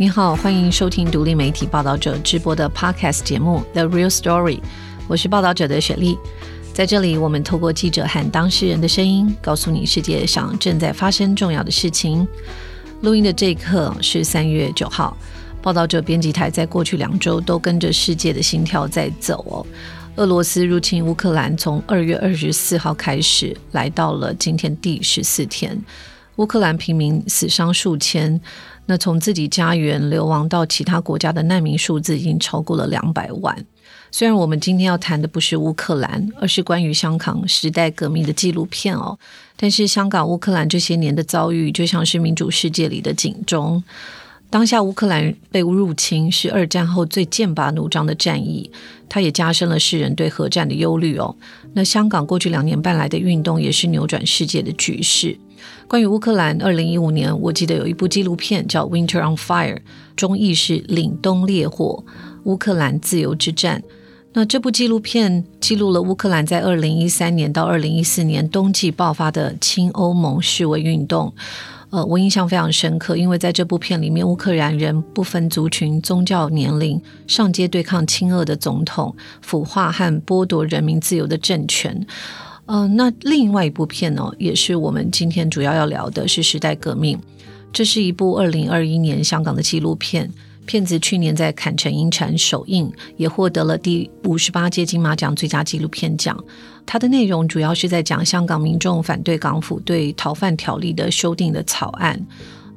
[0.00, 4.56] 你好，欢迎收听独立媒体报道者直播的 Podcast 节目《The Real Story》，
[5.06, 6.16] 我是报道者的雪莉。
[6.72, 12.26] 在这里，我们透过记者和当事人的声音，告诉你世界上正在发生重要的事情。
[13.02, 15.14] 录音的这一刻是三月九号，
[15.60, 19.66] 报道者编辑台在过去两周都跟着世界的心跳在走哦。
[20.16, 25.78] 俄罗斯入侵乌克兰从二月二十四号开始，来到了今天第十四天，
[26.36, 28.40] 乌克兰平民死伤数千。
[28.90, 33.56] 那从自己家园流亡到其他国家的难民数字已经超过了两百万。
[34.10, 39.16] 虽然我们今天要谈的不是乌克兰，而是关于香港时代革命的纪录片哦，
[39.56, 43.80] 但是香港、乌克兰这些年的遭遇就像是民主世界里的警钟。
[44.50, 48.68] 当下乌克兰被入侵是二战后最剑拔弩张的战役，
[49.08, 51.36] 它也加深了世人对核战的忧虑哦。
[51.74, 55.38] 那香港过去两年半来的运动也是扭转世界的局势。
[55.86, 59.76] 关于乌克兰，二零一五年我记得有一部纪录片叫《Winter on Fire》，
[60.16, 62.04] 中译是《凛冬烈火：
[62.44, 63.80] 乌克兰自由之战》。
[64.32, 71.34] 那这部纪录片记录了乌克兰在二零一三年到二零一四年冬季爆发的亲欧盟示威运动。
[71.90, 82.06] 呃，我印象非常深刻，因为在这部片里面，乌克兰人不分族群、宗教、年龄，上街对抗亲俄的总统，腐化和剥夺人民自由的政权。
[82.72, 87.18] 嗯，那另外一部片呢，也是我们今天主要要聊的，是《时代革命》。
[87.72, 90.30] 这是一部二零二一年香港的纪录片，
[90.66, 96.38] 片子去年在坎城影展首映，也获得了第五十八届金马奖最佳纪录片奖。
[96.86, 102.24] 它的内容主要是在讲香港民众反对港府对逃犯条例的修订的草案，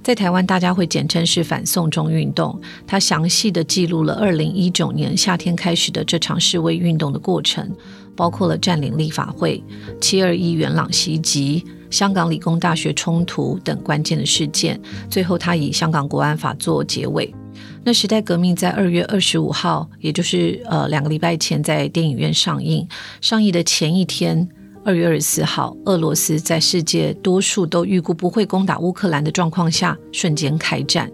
[0.03, 2.59] 在台湾大家会简称是反送中运动。
[2.85, 7.71] 它详细的记录了二零一九年夏天开始的这场示威运动的过程。
[8.15, 9.63] 包括了占领立法会、
[9.99, 14.79] 七二一元朗袭击、香港理工大学冲突等关键的事件。
[15.09, 17.33] 最后，他以香港国安法做结尾。
[17.83, 22.87] 那时代革命在二月二十五号，也就是呃两个礼拜前，在电影院上映。
[23.19, 24.47] 上映的前一天，
[24.85, 31.09] 二月二十四号，俄罗斯在世界多数都预估不会攻打乌克兰的状况下，瞬间开战。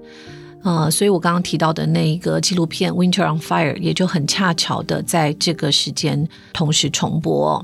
[0.63, 7.63] 呃，所以我刚刚提到的那一个纪录片《Winter on Fire》也就很恰巧的在这个时间同时重播。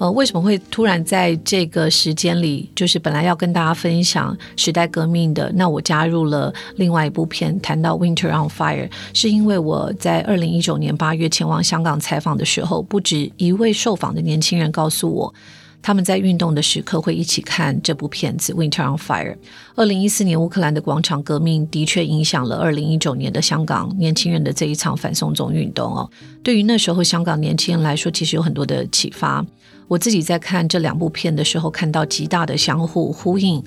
[0.00, 15.34] 呃，为什么会突然在这个时间里，就是本来要跟大家分享时代革命的，那我加入了另外一部片，谈到《Winter on Fire》，是因为我在二零一九年八月前往香港采访的时候，不止一位受访的年轻人告诉我。
[15.82, 19.34] 他们在运动的时刻会一起看这部片子《Winter on Fire》。
[19.74, 26.10] 二零一四年乌克兰的广场革命的确影响了二零一九年的香港年轻人的这一场反送中运动哦。
[26.42, 29.44] 对于那时候香港年轻人来说，其实有很多的启发。
[29.90, 33.60] 我自己在看这两部片的时候，看到极大的相互呼应。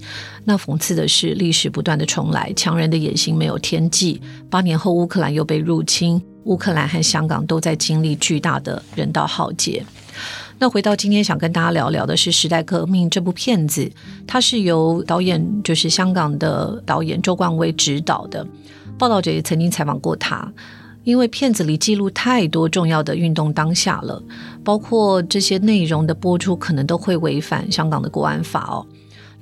[0.46, 4.22] 那讽刺的是，历史不断的重来，强人的野心没有天际。
[4.50, 9.86] 八年后，乌克兰又被入侵，乌克兰和香港都在经历巨大的人道浩劫。
[10.60, 13.92] 那回到今天想跟大家聊聊的是《时代革命》这部片子，
[14.26, 18.48] 它是由导演就是香港的导演周冠威执导的。
[18.98, 20.50] 报道者也曾经采访过他，
[21.04, 24.22] 因为片子里记录太多重要的运动当下了，
[24.64, 28.86] 包括这些内容的播出可能都会违反香港的国安法哦。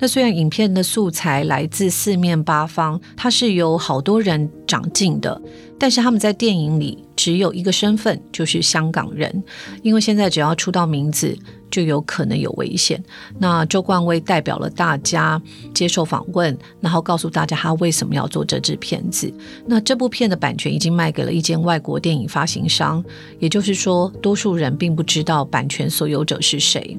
[0.02, 5.40] 那虽然影片的素材来自四面八方，它是由好多人长进的，
[5.78, 9.44] 但是他们在电影里只有一个身份，就是香港人。
[9.80, 11.38] 因为现在只要出到名字，
[11.70, 13.00] 就有可能有危险。
[13.38, 15.40] 那周冠威代表了大家
[15.72, 19.32] 接受访问，然后告诉大家他为什么要做这支片子。
[19.64, 23.04] 那这部片的版权已经卖给了一间外国电影发行商，
[23.38, 26.98] 也就是说，多数人并不知道版权所有者是谁。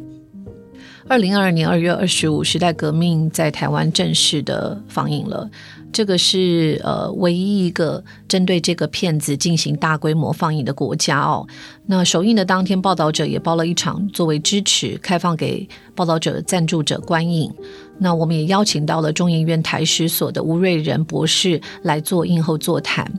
[1.07, 5.49] 二零二二年二月二十五，《时代革命》在台湾正式的放映了。
[5.91, 11.45] 这个是呃唯一一个针对这个片子进行大规模放映的国家哦。
[11.85, 17.53] 那首映的当天，报道者也包了一场作为支持，开放给报道者赞助者观影。
[17.99, 23.11] 那我们也邀请到了中研院台史所的吴瑞仁博士来做映后座谈。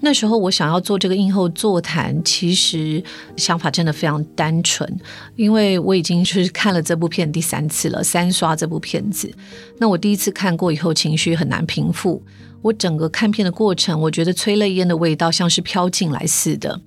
[0.00, 3.02] 那时候我想要做这个映后座谈，其实
[3.36, 4.88] 想法真的非常单纯，
[5.34, 9.28] 因为我已经是看了这部片第三次了，三刷这部片子。
[9.78, 12.22] 那我第一次看过以后，情绪很难平复。
[12.62, 16.80] 我整个看片的过程，我觉得催泪烟的味道像是飘进来似的。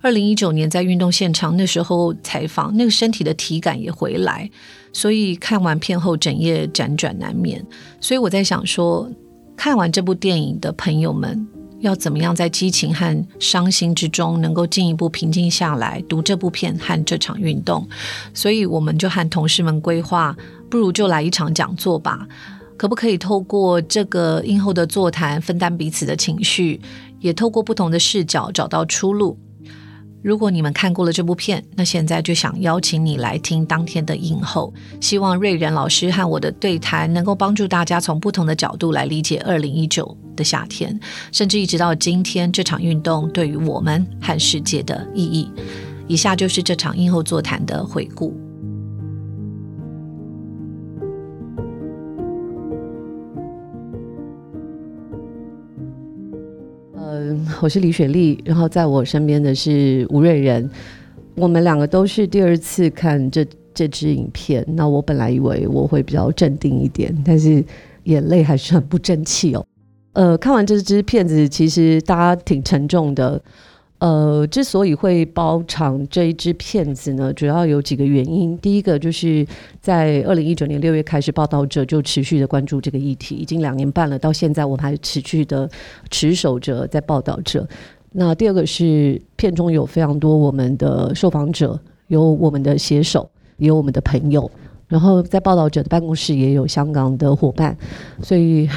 [0.00, 4.48] 二零一九年在运动现场那时候采访，那个身体的体感也回来，
[4.92, 7.64] 所以看完片后整夜辗转难眠。
[8.00, 9.10] 所以我在想说，
[9.56, 11.48] 看完这部电影的朋友们。
[11.82, 17.86] 要怎么样在激情和伤心之中，能够进一步平静下来读这部片和这场运动？
[18.32, 20.34] 所以我们就和同事们规划，
[20.70, 22.26] 不如就来一场讲座吧。
[22.76, 26.80] 可不可以透过这个映后的座谈，分担彼此的情绪，
[27.20, 29.36] 也透过不同的视角找到出路？
[30.22, 34.72] 如果你们看过了这部片，那现在就想邀请你来听当天的影后。
[35.00, 40.98] 希望瑞仁老师和我的对谈能够帮助大家从不同的角度来理解二零一九的夏天，
[41.32, 45.50] 甚至一直到今天这场运动对于我们和世界的意义。
[46.06, 48.32] 以下就是这场映后座谈的回顾。
[57.62, 60.68] 我是李雪丽，然后在我身边的是吴瑞仁，
[61.36, 64.66] 我们两个都是第二次看这这支影片。
[64.70, 67.64] 那我本来以为我会比较镇定一点，但是
[68.02, 69.64] 眼泪还是很不争气哦。
[70.14, 73.40] 呃，看完这支片子，其实大家挺沉重的。
[74.02, 78.58] 呃，之所以会包场这一支片子呢，主要有几个原因。
[78.58, 79.46] 第一个就是
[79.80, 85.70] 在二零一九年六月开始，报道者就持续的关注这个议题，已经两年半了，到现在我们还持续的
[86.10, 87.64] 持守着在报道着。
[88.10, 91.78] 那第二个是片中有非常多我们的受访者，
[92.08, 94.50] 有我们的写手，也有我们的朋友，
[94.88, 97.78] 然后在报道者的办公室也有香港的伙伴，
[98.20, 98.68] 所以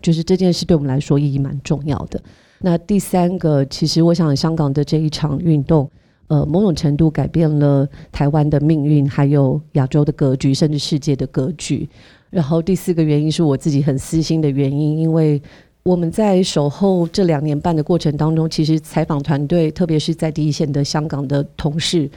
[0.00, 2.18] 就是这件事对我们来说意义蛮重要的。
[2.64, 5.90] 那第三个，其实我想，香港的这一场运动，
[6.28, 11.88] 呃，某种程度改变了台湾的命运，还有亚洲的格局，甚至世界的格局。
[12.30, 15.42] 然后第四个原因是我自己很私心的原因，因为
[15.82, 22.08] 我们在守候这两年半的过程当中，其实采访团队，特别是在第一线的香港的同事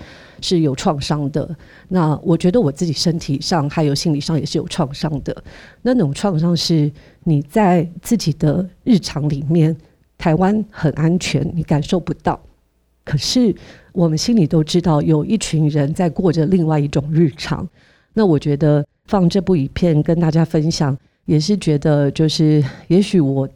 [0.41, 1.50] 是有创伤的。
[1.88, 5.36] 那我觉得我自己身体上还有心理上也是有创伤的。
[5.81, 6.91] 那种创伤是
[7.24, 9.75] 你在自己的日常里面。
[10.17, 12.39] 台湾很安全，你感受不到。
[13.03, 13.53] 可是
[13.91, 17.67] 我们心里都知道，有一群人在过着另外一种日常。
[18.13, 23.47] 那我觉得放这部影片跟大家分享，也是觉得就是，也许我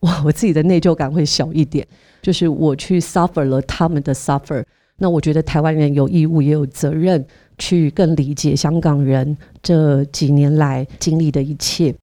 [0.00, 1.86] 我 我自己的内疚感会小一点，
[2.22, 4.64] 就是我去 suffer 了他们的 suffer。
[4.96, 7.22] 那我觉得台湾人有义务也有责任
[7.58, 11.94] 去更理解香港人这几年来经历的一切。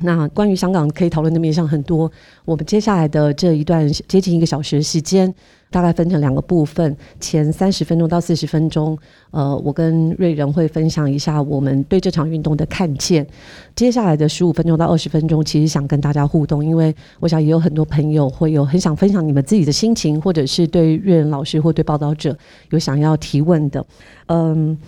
[0.00, 2.10] 那关于香港可以讨论的面向很多，
[2.44, 5.34] 我们接下来的这一段接近一个小时时间，
[5.70, 8.96] 大概分成两个部分，前三十分钟到四十分钟，
[9.32, 13.26] 呃，我跟瑞仁会分享一下我们对这场运动的看见。
[13.74, 22.38] 接下来的十五分钟到二十分钟，其实想跟大家互动，因为我想也有很多朋友会有很想分享你们自己的心情，或者是对瑞仁老师或对报道者
[22.70, 23.84] 有想要提问的，
[24.26, 24.78] 嗯。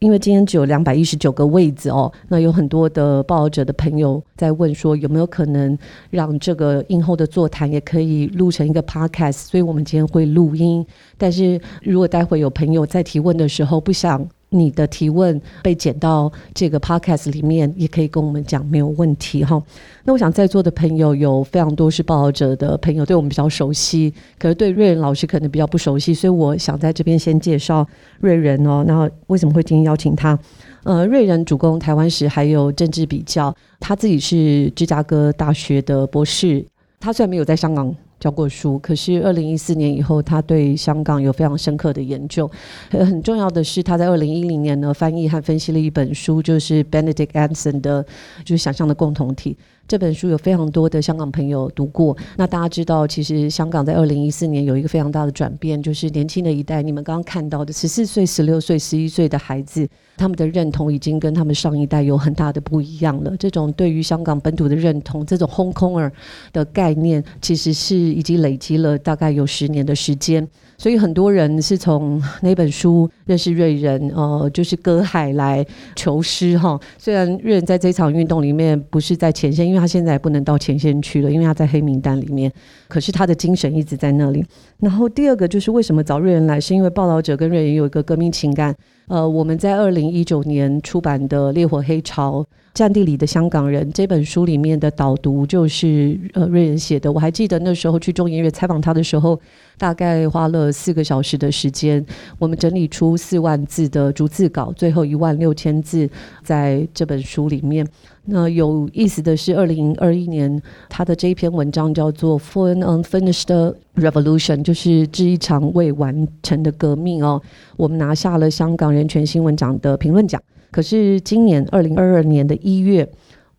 [0.00, 5.76] 因为今天只有两百一十九个位子哦，那有很多的报道者的朋友在问说，有没有可能
[6.10, 9.32] 让这个映后的座谈也可以录成一个 podcast？
[9.32, 10.86] 所以我们今天会录音，
[11.16, 14.28] 但是如果待会有朋友在提问的时候不想。
[14.50, 19.62] 你的提问被剪到这个 podcast 里面，也可以跟我们讲，没有问题哈。
[20.04, 27.86] 那我想在座的朋友有非常多是报道者的朋友，对我们比较熟悉，可是对瑞仁老师可能比较不熟悉，所以我想在这边先介绍
[28.20, 28.82] 瑞仁哦。
[28.86, 30.38] 那为什么会今天邀请他？
[30.84, 36.64] 呃，瑞仁主攻台湾史还有政治比较，他自己是芝加哥大学的博士，
[36.98, 37.94] 他虽然没有在香港。
[38.20, 42.50] 教过书，可是二零一四年以后，他对香港有非常深刻的研究。
[42.90, 48.04] 很重要的是，他在二零一零年呢翻译和分析了一本书，就是 Benedict Anson 的，
[48.44, 49.56] 就是想象的共同体。
[49.88, 52.14] 这本书有非常多的香港朋友读过。
[52.36, 63.34] 那大家知道，其实香港在二零一四年有一个非常大的转变，就是年轻的一代，你们刚刚看到的十四岁、十六岁、十一岁的孩子，他们的认同已经跟他们上一代有很大的不一样了。
[63.38, 66.12] 这种对于香港本土的认同，这种 Hong Konger
[66.52, 70.46] 的概念，其实是已经累积了大概有十年的时间。
[70.78, 75.66] 所以很多人是从那本书认识瑞人，呃，就是隔海来
[75.96, 76.80] 求师哈。
[76.96, 82.50] 虽然瑞人在这场运动里面不是在前线，因为他现在不能到前线去了，因为他在黑名单里面。
[82.86, 84.42] 可是他的精神一直在那里。
[84.78, 88.74] 然后第二个就是为什么找瑞人来，是因为报道者跟瑞人有一个革命情感。
[89.08, 97.10] 呃，我们在二零一九年出版的《烈火黑潮：战地里的香港人》这本书里面的导读就是呃瑞仁写的。
[97.10, 99.40] 我还记得那时候去中研院采访他的时候，
[99.78, 102.04] 大概花了四个小时的时间，
[102.38, 106.06] 我们整理出四万字的逐字稿，最后一万六千字
[106.44, 107.86] 在这本书里面。
[108.26, 117.40] 那有意思的是，二零二一年他的这一篇文章叫做《For an Unfinished Revolution》，就是这一场未完成的革命哦。
[117.76, 120.40] 我们拿下了香港人权新闻奖的评论奖。
[120.70, 123.08] 可是今年二零二二年的一月，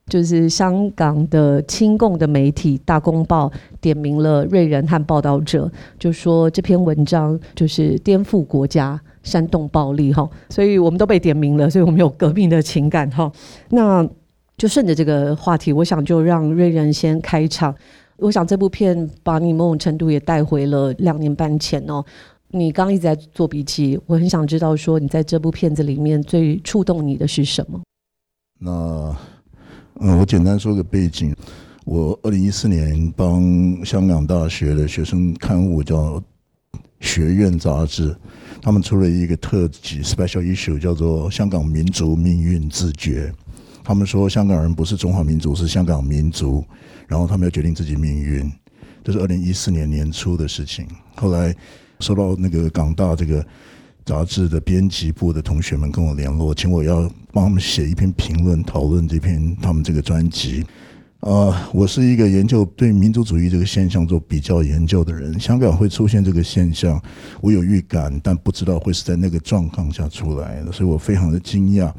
[0.06, 3.48] 就是香港的亲共的媒体《大公报》
[3.82, 10.30] 点名了瑞仁和报道者，就说这篇文章就是颠覆国家、煽动暴力哈。
[10.50, 13.32] 所以我们都被点名了，所以我们有革命的情感哈。
[13.70, 14.08] 那
[14.60, 17.74] 就顺着这个话题，我想就让瑞仁先开场。
[18.18, 22.04] 我想这部片把你某种程度也带回了两年半前哦。
[22.50, 27.80] 你刚一直在做笔记，我很想知道说你在这部片子里面最触动你的是什么？
[28.60, 29.16] 那
[30.02, 31.34] 嗯，我简单说个背景。
[31.86, 33.42] 我二零一四年帮
[33.86, 36.20] 香港大学的学生刊物叫
[37.00, 38.10] 《学院杂志》，
[38.62, 43.28] 他们出了一个特辑 （special issue），叫做《香港民族命运自觉》。
[43.84, 46.64] 他们说香港人不是中华民族，是香港民族。
[47.08, 48.52] 然后他们要决定自己命运，
[49.04, 50.86] 这是二零一四年年初的事情。
[51.16, 51.56] 后来
[52.00, 53.44] 收到那个港大这个
[54.06, 60.64] 杂志的编辑部的同学们跟我联络，请我要帮他们写一篇评论，讨论这篇他们这个专辑。
[61.22, 65.38] 呃，我是一个研究对民族主义这个现象做比较研究的人。
[65.38, 67.02] 香港会出现这个现象，
[67.42, 71.92] 我有预感，但不知道会是在那个状况下出来的，所以我非常的惊讶。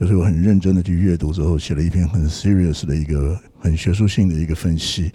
[0.00, 5.12] 就是我很认真的去阅读之后，写了一篇很 serious 的一个很学术性的一个分析。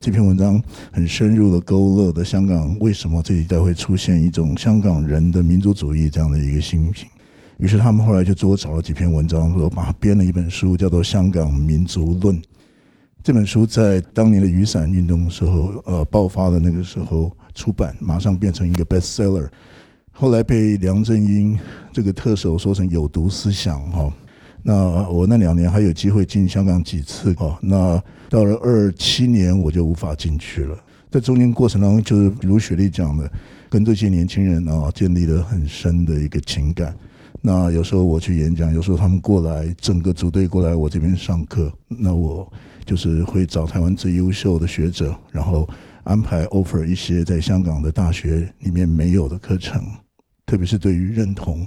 [0.00, 7.06] 这篇文章很深入的勾勒的香港为什么这一代会出现一种香港人的民族主义这样的一个心情。
[7.58, 12.34] 于是他们后来就多找了几篇文章，说把它编了一本书，叫做《香港民族论》。
[13.28, 19.46] 这本书在当年的雨伞运动的时候，呃，爆发的那个时候出版，马上变成一个 bestseller。
[20.12, 21.58] 后来被梁振英
[21.92, 24.10] 这个特首说成有毒思想，哈。
[24.62, 27.58] 那我那两年还有机会进香港几次，哈。
[27.60, 30.74] 那到了二七年我就无法进去了。
[31.10, 33.30] 在中间过程当中，就是如雪莉讲的，
[33.68, 36.96] 跟这些年轻人啊建立了很深的一个情感。
[37.42, 42.50] 那有时候我去演讲，有时候他们过来，整个组队过来我这边上课，那我。
[42.88, 45.68] 就是会找台湾最优秀的学者，然后
[46.04, 49.84] 安排 offer 一些在香港的大学里面没有的课程，
[50.46, 51.66] 特别是对于认同、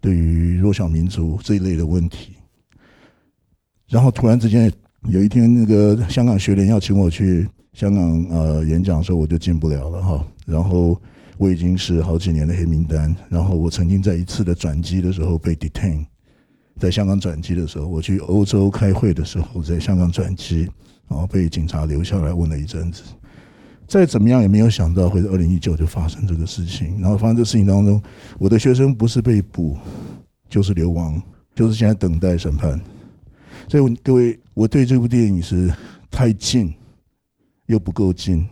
[0.00, 2.34] 对于弱小民族这一类的问题。
[3.88, 4.72] 然后突然之间
[5.08, 10.24] 有一天，那个香港学联要请我去香港呃演讲的时候，我就进不了了哈。
[10.46, 10.96] 然后
[11.36, 16.06] 我已经是好几年的黑名单，然后我曾经在一次的转机的时候被 detain。
[16.78, 20.68] 在香港转机的时候，我去欧洲开会的时候，在香港转机，
[21.08, 23.02] 然后被警察留下来问了一阵子。
[23.86, 26.98] 再怎么样也没有想到会在二零一九就发生这个事情。
[27.00, 28.02] 然后发生这事情当中，
[28.38, 29.76] 我的学生不是被捕，
[30.48, 31.22] 就是流亡，
[31.54, 32.80] 就是现在等待审判。
[33.68, 35.70] 所以各位，我对这部电影是
[36.10, 36.72] 太近
[37.66, 38.46] 又不够近。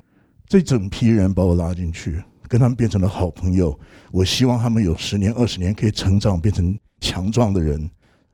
[0.46, 3.78] 这整批人把我拉进去，跟他们变成了好朋友。
[4.12, 7.88] 我希望他们有十年、二十年可以成长，变成强壮的人。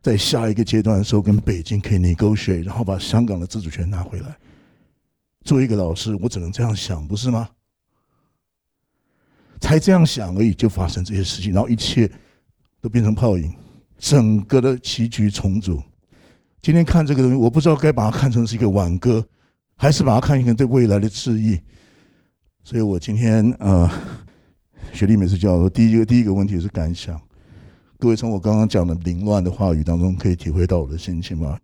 [0.07, 4.37] 在下一个阶段的时候，跟北京可以 negotiate，然后把香港的自主权拿回来。
[5.43, 7.49] 作为一个老师，我只能这样想，不是吗？
[9.61, 12.09] 才这样想而已，就发生这些事情，然后一切
[12.81, 13.53] 都变成泡影，
[13.99, 15.83] 整个的棋局重组。
[16.63, 19.27] 今天看这个东西，我不知道该把它看成是一个挽歌，
[19.75, 21.61] 还是把它看成对未来的致意。
[22.63, 23.91] 所以我今天呃，
[24.93, 27.21] 学历每次教我，第一个第一个问题是感想。
[27.99, 31.59] 各位从我刚刚讲的凌乱的话语当中，可以体会到我的心情吗？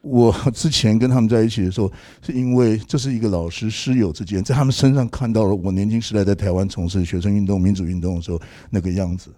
[0.00, 1.92] 我之前跟他们在一起的时候，
[2.22, 8.40] 是因为这是一个老师师友之间，在他们身上看到了我年轻时代在台湾从事学生运动、民主运动的时候
[8.70, 9.30] 那个样子，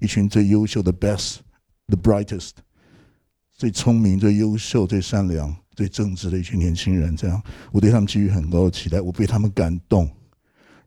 [0.00, 2.50] 一群最优秀的 best，the brightest，
[3.56, 10.10] 最聪明、最优秀、最善良、最正直的一群年轻人，这样我对他们寄予很高的期待，我被他们感动。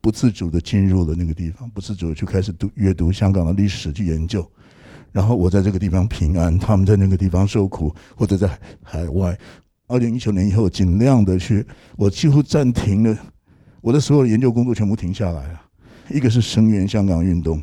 [0.01, 4.45] 不自主的进入了那个地方，不自主的就开始读阅读香港的历史去研究，
[5.13, 8.49] 然后我在这个地方平安，他们在那个地方受苦，或者在
[8.81, 9.37] 海外。
[9.87, 11.63] 二零一九年以后，尽量的去，
[11.95, 13.15] 我几乎暂停了
[13.79, 15.61] 我的所有研究工作，全部停下来了。
[16.09, 17.61] 一个是声援香港运动，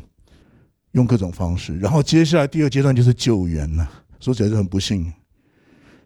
[0.93, 3.87] 用各种方式，然后接下来第二阶段就是救援了。
[4.19, 5.13] 说起来是很不幸，因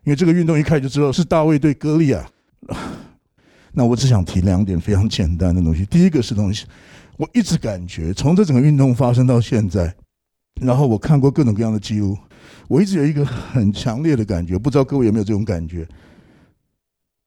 [0.06, 2.26] 为这个运动一开始就知道是大卫对歌利亚。
[3.74, 5.86] 那我只想提两点非常简单的东西。
[5.86, 6.66] 第一个是东西，
[7.18, 9.94] 我一直感觉从这整个运动发生到现在，
[10.62, 12.18] 然后我看过各种各样的记录，
[12.68, 15.88] 我一直有一个很强烈的感觉，不知道各位有没有这种感觉？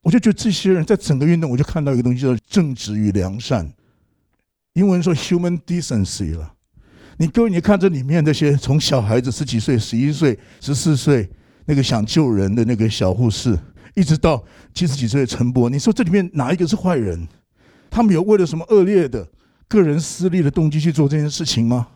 [0.02, 3.70] 我就觉得这些人在整个运动，我就看到一个东西叫正直与良善，
[4.75, 6.54] 英文说 human decency 了。
[7.18, 11.28] 你各位，你看这里面那些从小孩子十几岁、十一岁、十四岁
[11.66, 13.58] 那个想救人的那个小护士。
[13.94, 14.42] 一直到
[14.73, 17.26] 七十几岁的陈伯，你说这里面哪一个是坏人？
[17.90, 19.28] 他们有为了什么恶劣的
[19.66, 21.88] 个人私利的动机去做这件事情吗？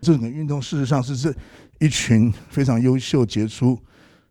[0.00, 1.34] 这个运动事实上是这
[1.78, 3.78] 一群非常优秀、杰出、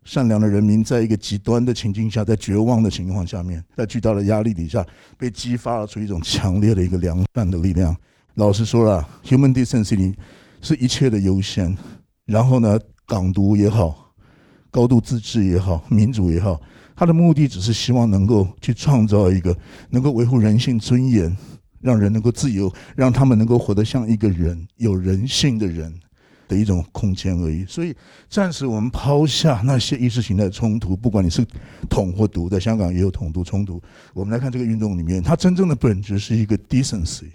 [0.04, 4.84] 善良的人民，在一个极端的情境下，在绝望的情况下面，在巨大的压力底下，
[5.18, 7.96] 被激发了出一种强烈的一个良善的力量。
[8.34, 10.14] 老实说了，human decency
[10.60, 11.76] 是一切的优先。
[12.24, 14.04] 然后呢，港独也好。
[14.68, 16.60] 高度自治也好，民主也好，
[16.94, 19.56] 他的目的只是希望能够去创造一个
[19.88, 21.34] 能够维护人性尊严，
[21.80, 25.92] 让人能够自由，让他们能够活得像一个人，有人性的人
[26.48, 27.64] 的一种空间而已。
[27.66, 27.94] 所以，
[28.28, 31.44] 暂时我们抛下那些意识形态冲突，不管你是
[31.88, 33.82] 统或独，在香港也有统独冲突。
[34.14, 37.26] 我们来看这个运动里面，它真正的本质是一个 decency。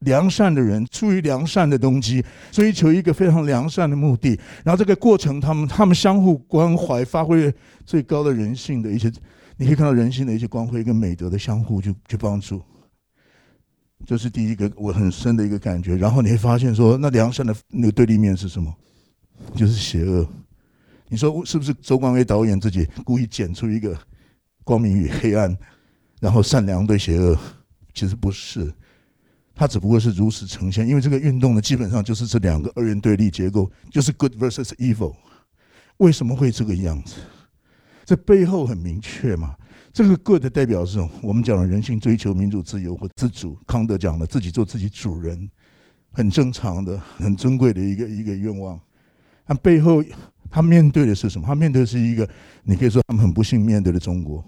[0.00, 7.50] 良善的人出于良善的动机，追求一个非常良善的目的，然后这个过程，他们他们相互关怀，发挥
[7.86, 9.10] 最高的人性的一些，
[9.56, 12.60] 你可以看到人性的一些光辉跟美德的相互去去帮助，
[14.06, 15.96] 这是第一个我很深的一个感觉。
[15.96, 18.74] 然后你会发现说，那良善的那个对立面是什么？
[19.54, 20.26] 就是邪恶。
[21.08, 23.96] 你说是不是周光威导演自己故意剪出一个
[24.64, 25.56] 光明与黑暗，
[26.20, 27.38] 然后善良对邪恶？
[27.92, 28.72] 其实不是。
[29.54, 35.14] 他只不过是如此呈现，因为这个运动呢，基本上就是这两个二元对立结构，就是 good versus evil。
[35.98, 37.14] 为什么会这个样子？
[38.04, 39.54] 这背后很明确嘛。
[39.94, 43.56] 这个 good 代表是我们讲的人性追求民主自由或自主。
[43.64, 45.48] 康德讲的自己做自己主人，
[46.10, 48.78] 很正常的、很尊贵的一个一个愿望。
[49.46, 50.02] 那背后
[50.50, 51.46] 他面对的是什么？
[51.46, 52.28] 他面对的是一个，
[52.64, 54.44] 你可以说他们很不幸面对的中国，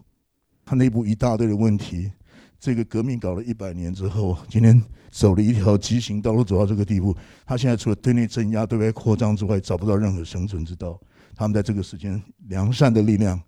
[0.65, 2.11] 他内部一大堆的问题。
[2.59, 7.17] 这个革命搞了一百年之后，今天走了一条畸形道路，走到这个地步。
[7.45, 11.01] 他现在除了对内镇压、对外扩张之外，找不到任何生存之道。
[11.37, 13.41] 他们在这个时间，良善的力量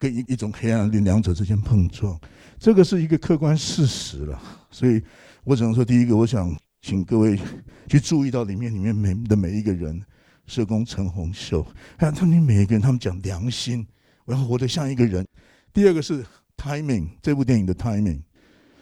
[0.00, 2.18] 跟一一种黑暗力两者之间碰撞，
[2.58, 4.42] 这个是一个客观事实了。
[4.70, 5.00] 所以
[5.44, 7.38] 我只能说，第一个，我想请各位
[7.86, 10.02] 去注意到里面里面每的每一个人，
[10.46, 11.62] 社工陈红秀，
[11.98, 13.86] 还有他们每一个人，他们讲良心，
[14.24, 15.22] 我要活得像一个人。
[15.70, 16.24] 第二个是
[16.56, 18.22] timing，这部电影的 timing。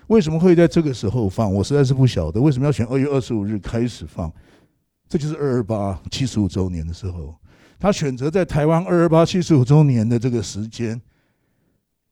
[0.07, 1.53] 为什么会在这个时候放？
[1.53, 4.33] 我实在是不晓得为什么要选二月二十五日开始放。
[5.09, 7.35] 这就是二二八七十五周年的时候，
[7.79, 11.01] 他选择在台湾二二八七十五周年的这个时间，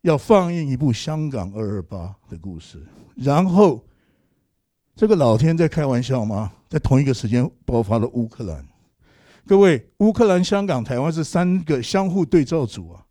[0.06, 2.80] 要放映一部香港二二八的故事。
[3.16, 3.84] 然后，
[4.94, 6.52] 这个老天在开玩笑吗？
[6.68, 8.64] 在同一个时间爆发了乌克兰。
[9.48, 13.04] 各位，乌克兰、香港、台湾是三个相互对照组啊，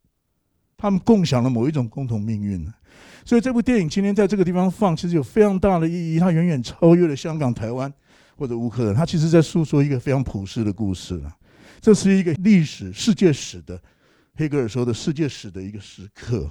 [0.77, 2.65] 他们共享了某一种共同命运。
[3.25, 6.17] 所以这部电影今天在这个地方放，其实有非常大的意义。
[6.17, 7.93] 它远远超越了香港、台湾
[8.37, 8.95] 或者乌克兰。
[8.95, 11.35] 它其实在诉说一个非常普世的故事了。
[11.81, 13.77] 这是一个历史、世界史的
[14.35, 16.49] 黑格尔说的世界史的一个时刻。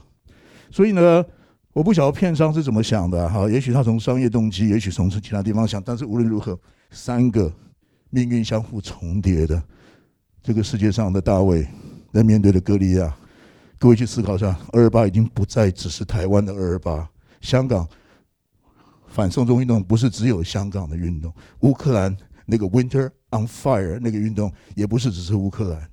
[0.75, 1.25] 所以呢，
[1.73, 3.49] 我不晓得片商是怎么想的哈。
[3.49, 5.81] 也许他从商业动机，也许从其他地方想。
[5.81, 6.59] 但是无论如何，
[6.91, 7.49] 三个
[8.11, 9.63] 命运相互重叠的
[10.43, 11.65] 这个世界上的大卫，
[12.13, 13.15] 在面对的歌利亚。
[13.79, 17.09] 各位去思考一下，二二八已经不再只是台湾的二二八，
[17.41, 17.87] 香港
[19.07, 25.89] 反送中运动不是只有香港的运动，乌克兰那个 Winter on Fire 那个运动也不是只是乌克兰，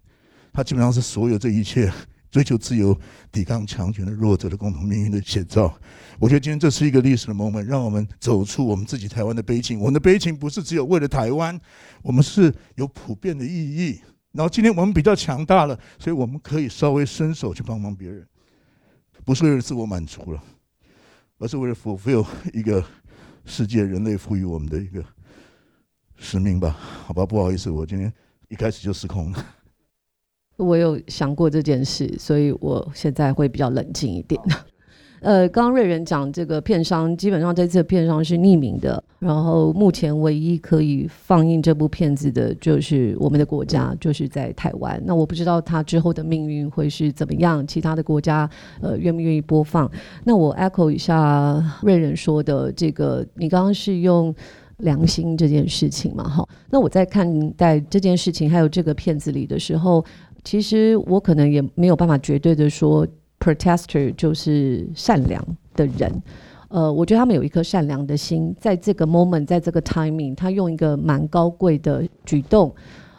[0.52, 1.94] 它基本上是所有这一切
[2.32, 2.98] 追求自由、
[3.32, 5.78] 抵抗强权的弱者的共同命运的写照。
[6.18, 9.78] 我觉得今天这是一个历史的 moment，让我们走出我们自己台湾的悲情。
[9.78, 11.60] 我们的悲情不是只有为了台湾，
[12.02, 14.00] 我们是有普遍的意义。
[14.32, 18.26] 然后今天我们比较强大了，所以我们可以稍微伸手去帮忙别人，
[19.26, 20.42] 不是为了自我满足了，
[21.38, 22.82] 而是为了 fulfill 一个
[23.44, 25.04] 世界人类赋予我们的一个
[26.16, 26.78] 使命吧？
[27.06, 28.14] 好吧，不好意思，我今天
[28.48, 29.46] 一开始就失控了。
[30.66, 34.40] 我有想过这件事，所以我现在会比较冷静一点。
[35.22, 39.04] 呃，刚刚瑞仁讲这个片商，基本上这次的片商是匿名的。
[39.20, 45.00] 然后目前唯一可以放映这部片子的，就是我们的国家，就是在台湾。
[45.06, 48.50] 那我不知道他之后的命运会是怎么样，其他的国家
[48.82, 49.88] 呃愿不愿意播放？
[50.24, 54.34] 那我 echo 一下瑞仁说的这个，你刚刚是用
[54.78, 56.28] 良心这件事情嘛？
[56.28, 60.04] 哈，那我在看待这件事情还有这个片子里的时候，
[60.44, 63.08] 其实我可能也没有办法绝对的说。
[63.44, 66.22] Protester 就是善良的人，
[66.68, 72.72] 呃，我觉得他们有一颗善良的心，在这个 moment，在这个 timing，他用一个蛮高贵的举动，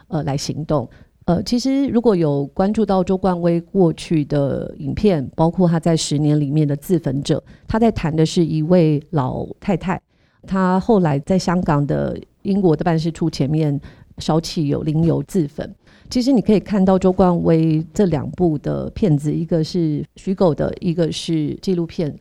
[0.07, 0.89] 呃，来行动。
[1.25, 10.01] 呃，其实如果有关注到周冠威过去的影片，包括他在十年里面的自焚者，他在谈的是一位老太太，
[10.47, 13.81] 她后来在香港的英国的办事处前面
[14.19, 15.69] 烧汽油、淋油自焚。
[16.13, 22.15] 其实你可以看到周冠威这两部的片子，一个是虚构的，一个是纪录片。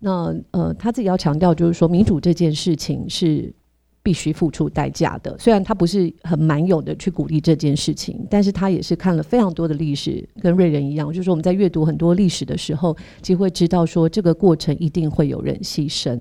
[0.00, 3.54] 那呃，他自己要强调就是说，民主这件事情是
[4.02, 5.38] 必须付出代价的。
[5.38, 16.18] 虽然他不是很蛮勇的去鼓励这件事情，但是他也是看了非常多的历史，跟瑞仁一样，就是我们在阅读很多历史的时候，就会知道说这个过程一定会有人牺牲。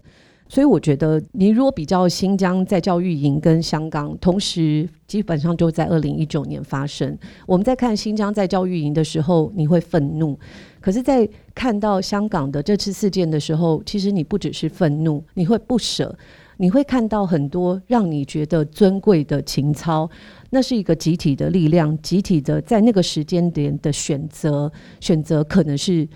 [0.55, 7.17] 所以我觉得，你如果比较新疆在教育营跟香港，同时基本上就在二零一九年发生。
[7.45, 10.33] 我们在看新疆在教育营的时候，你会愤怒；
[10.79, 16.17] 可是，在看到香港的这次事件的时候，其实你不只是愤怒，你会不舍，
[16.55, 20.09] 你会看到很多让你觉得尊贵的情操。
[20.51, 26.07] 那是一个集体的力量，集体的在那个时间点的选择，选择可能是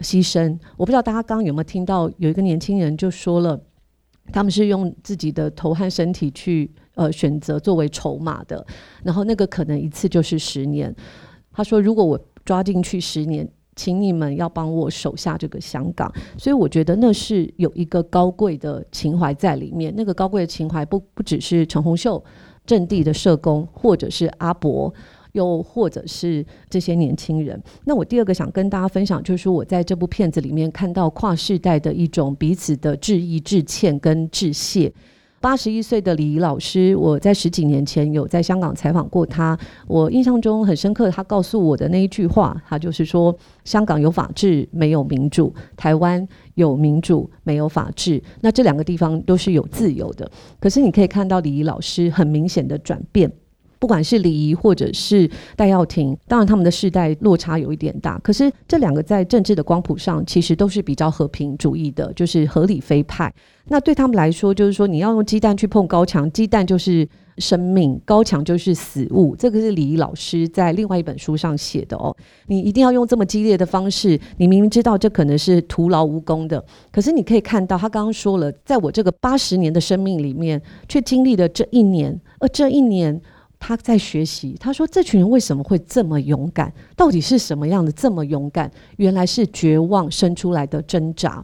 [0.00, 0.58] 牺牲。
[0.76, 3.60] 我不知道大家刚刚有没有听到，有一个年轻人就说了，
[4.32, 8.66] 他们是用自己的头和身体去呃选择作为筹码的，
[9.02, 10.94] 然后那个可能一次就是十年。
[11.52, 16.12] 他说，如果我抓进去十年，请你们要帮我守下这个香港。
[16.36, 19.92] 所以我觉得那是有一个高贵的情怀在里面。
[19.96, 22.22] 那个高贵的情怀不不只是陈红秀。
[22.66, 24.90] 阵地的社工，或者是阿伯，
[25.34, 27.60] 又或者是这些年轻人。
[27.84, 34.92] 那我第二个想跟大家分享，就是我在这部片子里面看到跨世代的一种彼此的致意、致歉跟致谢。
[35.40, 39.58] 八十一岁的李老师，我在十几年前有在香港采访过他。
[39.86, 48.22] 我印象中很深刻，他告诉我的那一句话，他就是说：香港有法治，没有民主；台湾有民主，没有法治。
[48.40, 50.30] 那这两个地方都是有自由的。
[50.58, 53.30] 可是你可以看到李老师很明显的转变。
[53.84, 63.30] 不管是李仪或者是戴耀廷，当然他们的世代落差有一点大，可是这两个在政治的光谱上其实都是比较和平主义的，就是合理非派。
[63.66, 69.36] 那对他们来说，就是说你要用鸡蛋去碰高墙，鸡蛋就是生命，高墙就是死物。
[69.36, 72.16] 这个是李仪老师在另外一本书上写的哦。
[72.46, 83.20] 你一定要用这么激烈的方式，你明明知道这可能是徒劳无功的，可是你可以看到他刚刚说了，在我这个八十年的生命里面，却经历了这一年，而这一年。
[83.66, 86.70] 他在学习，他说：“这群人为什么会这么勇敢？
[86.94, 88.70] 到底是什么样的这么勇敢？
[88.98, 91.42] 原来是绝望生出来的挣扎。”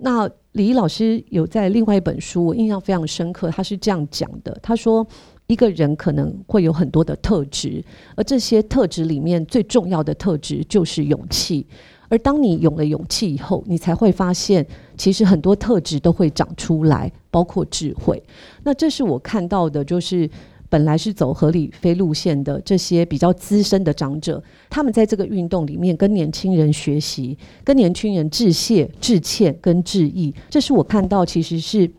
[0.00, 5.06] 那李老师有在另外一本书，我印象非常深刻，他是这样讲的：“他说，
[5.46, 7.84] 一个人可能会有很多的特质，
[8.16, 11.66] 而这些特质里面最重要的特质就是勇气。
[12.08, 18.22] 而当你有了勇气以后，你才会发现，其实很多特质都会长出来，包括智慧。
[18.64, 20.26] 那这是我看到的，就是。”
[20.72, 31.90] 本来是走合理非路线的这些比较资深的长者，他们在这个运动里面跟年轻人学习，跟年轻人致谢、致歉跟致意，这是我看到其实是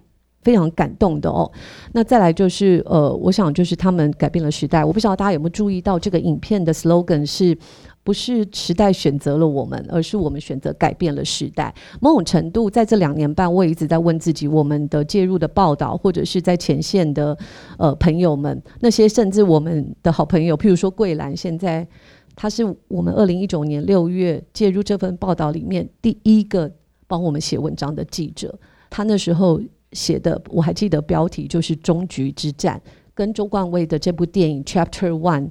[0.41, 1.51] 非常感动的哦。
[1.91, 4.83] 那再来就是呃，我想就是他们改变了时代。
[4.83, 7.55] 我不知道大家有没有注意到这个影片的 slogan 是。
[8.03, 11.73] 不是时代选择了我们，而是我们选择改变了时代。
[12.01, 17.37] 某种程度，在这两年半，我也一直在问自己：我们的介入的报道，或者是在前线的
[17.77, 21.87] 呃朋友们，那些甚至我们的好朋友，譬如说桂兰，现在
[22.35, 26.69] 他是我们二零一九年六月介入这份报道里面第一个
[27.07, 28.53] 帮我们写文章的记者。
[28.89, 29.61] 他那时候
[29.93, 32.81] 写的，我还记得标题就是“终局之战”，
[33.15, 35.45] 跟周冠威的这部电影《Chapter One》。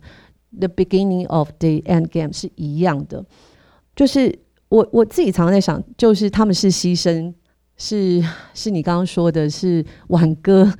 [0.59, 3.25] The beginning of the end game 是一样的，
[3.97, 4.39] 就是
[4.69, 7.33] 我我自己常常在想，就是他们是牺牲，
[7.77, 10.73] 是是你刚刚说的是挽歌，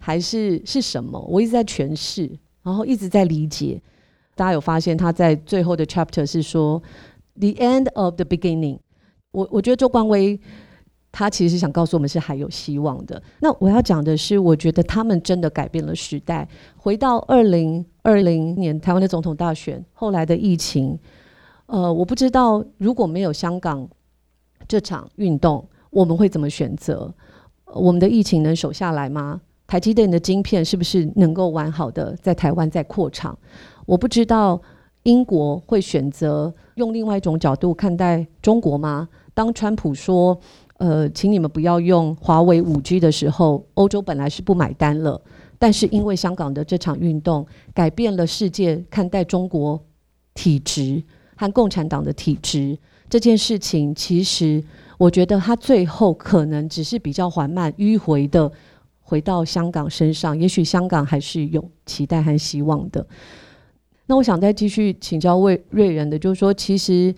[0.00, 1.20] 还是是什么？
[1.28, 2.30] 我一直在诠释，
[2.62, 3.80] 然后一直在理解。
[4.34, 6.82] 大家有发现他在最后的 chapter 是说
[7.38, 8.78] the end of the beginning。
[9.30, 10.40] 我我觉得周冠威。
[11.14, 13.22] 他其实是想告诉我们是还有希望的。
[13.40, 16.48] 那我要讲的是，我觉得他们真的改变了时代。
[16.74, 20.98] 回到二零二零年台湾的总统大选，后来的疫情，
[21.66, 23.88] 呃，我不知道如果没有香港
[24.66, 27.12] 这场运动，我们会怎么选择？
[27.66, 29.40] 我们的疫情能守下来吗？
[29.66, 33.38] 台积电的晶片是不是能够完好的在台湾再扩厂？
[33.86, 34.60] 我不知道
[35.04, 39.08] 英国会选择用另外一种角度看待中国吗？
[39.32, 40.38] 当川普说。
[40.78, 45.20] 呃，请你们不要用华为五 G 的时候，欧洲本来是不买单了，
[45.62, 49.80] 但是因为香港的这场运动，改变了世界看待中国
[50.34, 51.00] 体制
[51.36, 52.76] 和共产党的体制
[53.08, 53.94] 这件事情。
[53.94, 54.60] 其实，
[54.98, 58.50] 我觉得它最后可能只是比较缓慢、迂回的
[59.02, 60.36] 回到香港身上。
[60.36, 63.06] 也许香港还是有期待和希望的。
[64.06, 67.14] 那我想再继续请教魏瑞仁的，就是说，其实。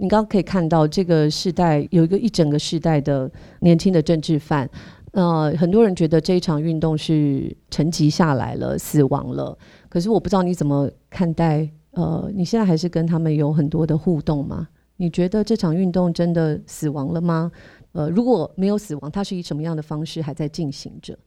[0.00, 3.28] 你刚刚可以看到，这个时代有一个一整个时代的
[3.62, 4.70] 年轻的政治犯，
[5.12, 9.56] 呃，很多人觉得这一场运动是沉寂下来了，死亡了。
[9.88, 14.68] 可是我不知道你怎么看待，呃，你现在还是跟他们有很多的互动吗？
[14.96, 17.50] 你觉得这场运动真的死亡了吗？
[17.92, 21.18] 呃，如果没有死亡，它是以什么样的方式还在进行着？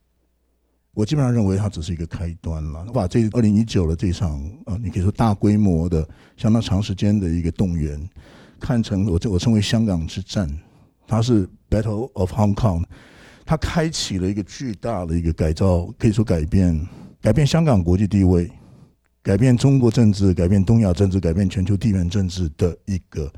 [0.94, 2.84] 我基本上认为它只是一个开端了。
[2.88, 8.00] 我把这二零一九的这场，呃，你可以说大规模的、相当长时间的一个动员。
[8.60, 10.48] 看成我这我称为香港之战，
[11.08, 12.84] 它是 Battle of Hong Kong，
[13.46, 16.88] 它开启了一个巨大的一个改造，可以说改变
[17.22, 18.50] 改变香港国际地位，
[19.22, 23.34] 改变中国政治，改变东亚政治，改变全球地缘政治的一个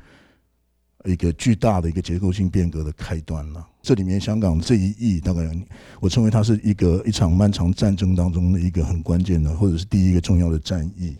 [1.04, 3.66] 一个巨大的一个结构性变革的开端了。
[3.82, 5.50] 这里面香港这一役，大概
[6.00, 11.16] 我称为它是一个一场漫长战争当中的一个很关键的，或者是第一个重要的战役。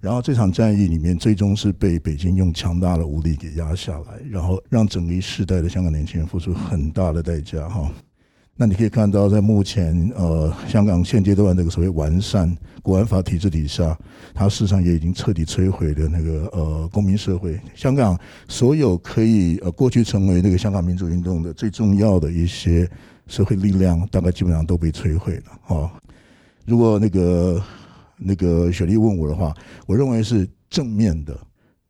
[0.00, 7.66] 然后这场战役里面，最终是被北京用强大的武力给压下来，然后让整个一世代的香港年轻人付出很大的代价。
[7.68, 7.90] 哈，
[8.56, 13.98] 那你可以看到，在目前呃香港现阶段这个所谓完善国安法体制底下，
[14.32, 17.60] 它事实上也已经彻底摧毁了那个呃公民社会。
[17.74, 22.88] 香港所有可以呃过去成为那个香港民主运动的最重要的一些
[23.26, 25.42] 社会力量，大概基本上都被摧毁了。
[25.62, 25.92] 哈，
[26.64, 27.62] 如果那个。
[28.16, 29.52] 那个雪莉问我的话，
[29.86, 31.36] 我认为是正面的，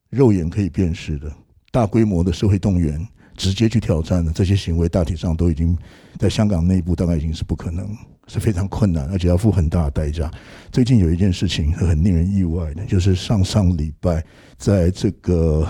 [0.09, 1.31] 肉眼可以辨识的，
[1.70, 5.77] 大规模的社会动员，直接去挑战的这些行为，大体上都已经
[6.18, 7.88] 在香港内部大概已经是不可能，
[8.27, 10.31] 是非常困难，而且要付很大的代价。
[10.73, 14.25] 最近有一件事情是很令人意外的，就是上上礼拜
[14.57, 15.66] 在这个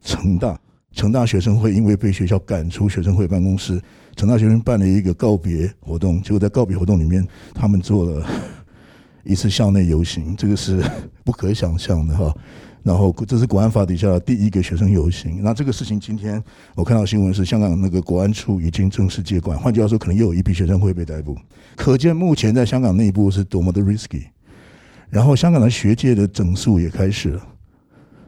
[0.00, 0.58] 成大，
[0.92, 3.80] 成大学生会因为被学校赶出学生会办公室，
[4.16, 8.26] 成大学生办了一个告别活动，结果在告别活动里面，他们做了。
[9.26, 10.84] 一次校内游行，这个是
[11.24, 12.30] 不可想象的哈。
[12.84, 15.42] 然后这是国安法底下第一个学生游行。
[15.42, 16.40] 那这个事情今天
[16.76, 21.36] 我看到新闻是香港那个国安处已经正式接管，换句话说，可能又有一批学生会被逮捕。
[21.74, 24.24] 可见目前在香港内部是多么的 risky。
[25.08, 27.46] 然后香港的学界的整肃也开始了。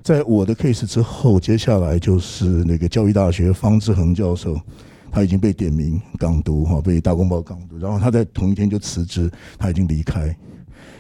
[0.03, 4.57] 在我的 case 之后，接下来就是那个教育大学方志恒教授，
[5.11, 10.35] 他已经被点名港独哈，被大公报港独，然后他在同一天就辞职，他已经离开。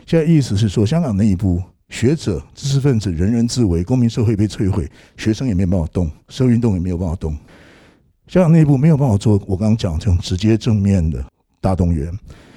[0.04, 7.36] 现在意思是说，香港内部学者、知识分子人人自危，公民社会被摧毁，学生也没有办法动，社会运动也没有办法动。
[8.26, 11.24] 香港内部没有办法做我刚刚讲这种直接正面的
[11.60, 12.12] 大动员，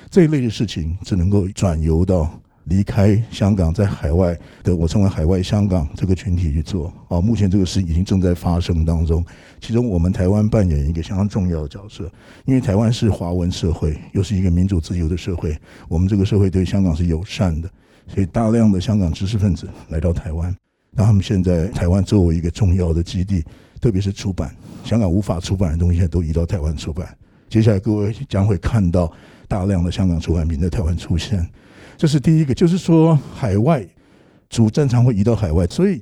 [0.09, 2.27] 这一类的事情只能够转由到
[2.63, 6.91] 离开香港，在海外的我称为海外香港这个群体去做。
[7.07, 9.23] 啊，目前这个事已经正在发生当中，
[9.61, 12.11] 其中我们台湾扮演一个相当重要的角色，
[12.45, 15.55] 因为台湾是华文社会，又是一个民主自由的社会，
[15.87, 17.69] 我们这个社会对香港是友善的，
[18.09, 20.53] 所以大量的香港知识分子来到台湾，
[20.91, 23.43] 那他们现在台湾作为一个重要的基地，
[23.79, 27.07] 特别是出版，香港无法出版的东西，都移到台湾出版。
[27.47, 29.11] 接下来各位将会看到
[29.47, 31.47] 大量的香港出版品在台湾出现，
[31.97, 33.87] 这是第一个，就是说海外
[34.49, 36.01] 主战场会移到海外，所以。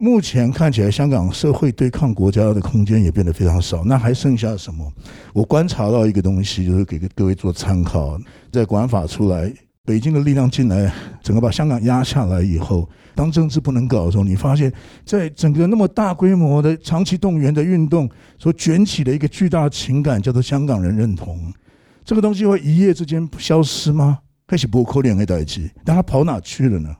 [0.00, 3.82] 目前看起来，香港社会对抗国家的空间也变得非常少。
[3.84, 4.88] 那还剩下什么？
[5.32, 8.16] 我观察到一个东西，就是给各位做参考。
[8.52, 9.52] 在国安法出来，
[9.88, 14.70] 北京的力量进来，整个把香港压下来以后，当政治不能搞的时候，你发现，
[15.02, 18.06] 在整个那么大规模的长期动员的运动
[18.38, 21.50] 所卷起的一个巨大的情感，叫做香港人认同。
[22.04, 24.18] 这个东西会一夜之间消失吗？
[24.46, 26.94] 开始不扣脸的代际，但他跑哪去了呢？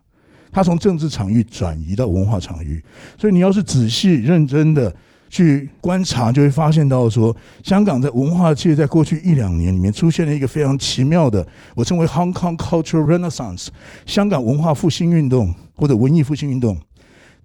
[0.51, 2.83] 他从政治场域转移到文化场域，
[3.19, 4.91] 所以你要是仔细认真的
[5.29, 13.69] 去观察，就会发现到说，香港在文化界在过去一两年里面出现了一个非常奇妙的，我称为 Hong Kong Cultural Renaissance，
[14.07, 16.79] 香港文化复兴运动或者文艺复兴运动。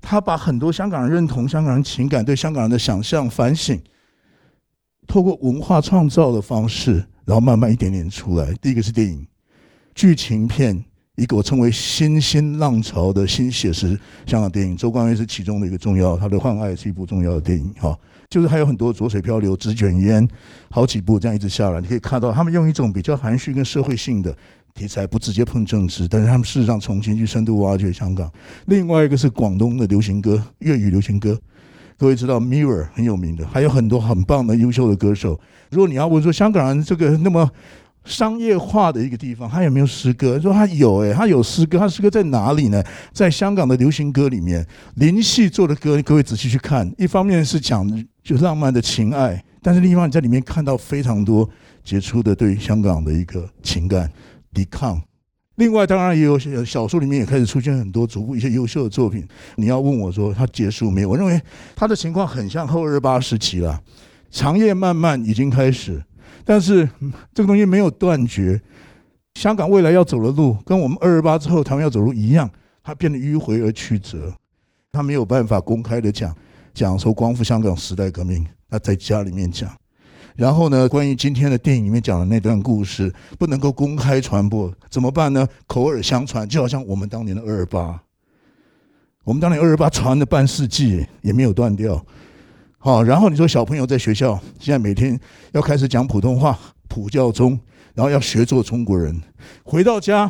[0.02, 3.80] 他把很多香港人认同、香港人情感、对香港人的想象、反省，
[5.08, 8.54] 透过文化创造的方式，然后慢慢一点点出来。
[8.62, 9.26] 第一个是电影、
[9.94, 10.84] 剧情片。
[11.18, 13.90] 一个我称为新兴浪潮的新写实
[14.26, 17.96] 香港电影，周光威是其中的一个重要，他的《幻爱》是一部重要的电影，哈，
[18.32, 20.28] 就是还有很多《浊水漂流》《纸卷烟》，
[20.72, 24.36] 好几部这样一直下来，你可以看到他们用一种比较含蓄跟社会性的
[24.74, 28.28] 题材，不直接碰政治，但是他们事实上重新去深度挖掘香港。
[28.66, 31.40] 另外一个是广东的流行歌，粤语流行歌，
[31.96, 35.40] 各位知道 Mirror 很有名的，还有很多很棒的优秀的歌手。
[35.70, 37.48] 如果你要问说香港人这个那么。
[38.06, 40.40] 商业化的一个地方，他有没有诗歌？
[40.40, 41.80] 说他有，诶，他有诗歌。
[41.80, 42.84] 他诗歌在哪里呢？
[43.14, 46.92] 在香港的流行歌里面，林夕做的歌，各位仔细去看。
[46.98, 47.88] 一方面是讲
[48.22, 51.50] 就浪漫的情爱，但是另一方面在里面看到非常多
[51.84, 54.12] 杰出的对香港的一个情感
[54.54, 55.02] 抵抗。
[55.56, 59.26] 另外，当然也有小说里面也开始出现很多逐步一些优秀的作品。
[59.56, 61.10] 你要问我说他结束没有？
[61.10, 61.40] 我认为
[61.76, 63.80] 他的情况很像后二八时期了，
[64.30, 66.04] 长夜漫漫已经开始。
[66.46, 66.88] 但是
[67.34, 68.62] 这个东西没有断绝，
[69.36, 72.50] 香港未来要走的路跟我们二二八之后台湾要走路一样，
[72.84, 74.34] 它变得迂回而曲折，
[74.92, 76.36] 他没有办法公开的讲
[76.74, 79.70] 讲说光复香港时代革命，他在家里面讲，
[80.36, 85.48] 然后呢，关于今天的电影里面讲的那段故事不能够公开传播，怎么办呢？
[85.66, 88.02] 口耳相传，就好像我们当年的二二八，
[89.24, 92.06] 我们当年二二八传了半世纪也没有断掉。
[92.86, 95.18] 好，然后你说小朋友在学校现在每天
[95.54, 97.58] 要开始讲普通话，普教中，
[97.94, 99.22] 然后要学做中国人。
[99.64, 100.30] 回到家，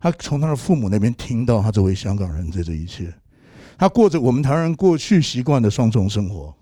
[0.00, 3.14] 他从他的父母那边听到他作为香港人在这一切，
[3.78, 6.52] 他过着我们台湾人过去习惯的双重生活，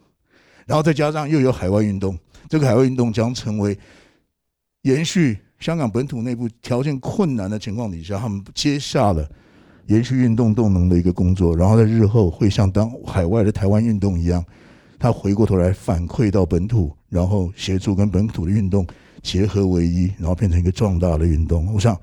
[0.66, 3.78] 然后再加上又有海外运动，这个海外运动将成为
[4.82, 9.26] 延续香港本土内部条件困难的情况底下，他们接下了
[9.86, 14.44] 延续运动动能的一个工作，然后在日后会像当海外的台湾运动一样。
[14.98, 18.86] 他回过头来反馈到本土，然后协助跟本土的运动
[19.20, 21.74] 结合为一，然后变成一个壮大的运动。
[21.74, 22.00] 我想，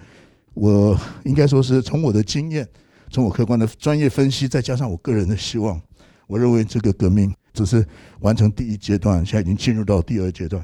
[0.54, 2.68] 我应该说是从我的经验，
[3.10, 5.82] 从我客观的专业分析，再加上我个人的希望，
[6.28, 7.88] 我认为这个革命只是
[8.20, 10.62] 完成第一阶段，现在已经进入到第二阶段。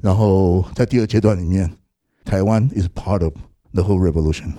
[0.00, 1.72] 然后在第二阶段里面，
[2.24, 3.32] 台湾 is part of
[3.72, 4.52] the whole revolution。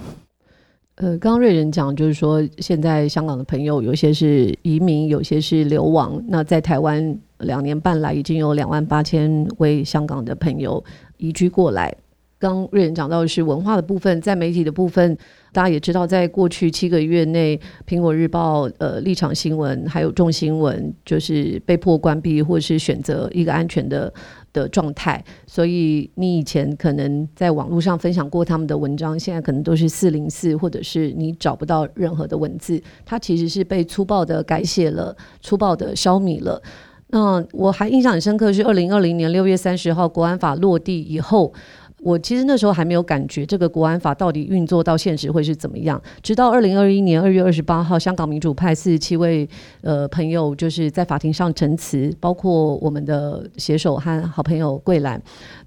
[0.98, 6.20] 呃，刚刚瑞仁讲，就是说现在香港的朋友有些是移民，有些是流亡。
[6.28, 10.84] 那在台湾两年半来，已经有两万八千位香港的朋友
[11.18, 11.96] 移居过来。
[12.40, 15.18] 刚瑞仁讲到的是文化的部分，在媒体的部分。
[15.54, 24.14] 大家也知道，在过去七个月内，《苹果日报》、呃，立场新闻还有众新闻，就是被迫关闭，或是选择一个安全的
[24.54, 25.24] 的状态。
[25.48, 32.80] 所以，你以前可能在网络上分享过他们的文章，现在可能都是四零四，或者是你找不到任何的文字。
[33.04, 36.62] 它其实是被粗暴的改写了，粗暴的消弭了。
[37.10, 41.52] 那我还印象很深刻，是二零二零年六月三十号，国安法落地以后。
[42.04, 46.00] 我其实那时候还没有感觉这个国安法到底运作到现实会是怎么样。
[46.22, 49.50] 直到二零二一年二月二十八号，香港民主派四十七位
[49.82, 55.22] 呃朋友就是在法庭上陈词，包括我们的携手和好朋友桂兰。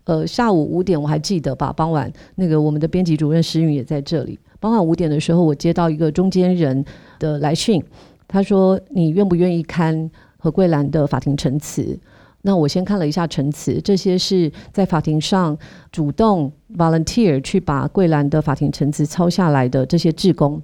[0.04, 4.38] 呃，下午五点我还记得吧，傍晚那个我们的编辑主任石允也在这里。
[4.60, 6.84] 傍晚五点的时候，我接到一个中间人
[7.18, 7.82] 的来讯，
[8.28, 11.98] 他说：“你愿不愿意看何桂兰的法庭陈词？”
[12.42, 15.56] 那我先看了一下陈词，这些是在法庭上
[15.92, 20.60] 主动 volunteer 去把桂兰的法庭陈词抄下来的这些志工。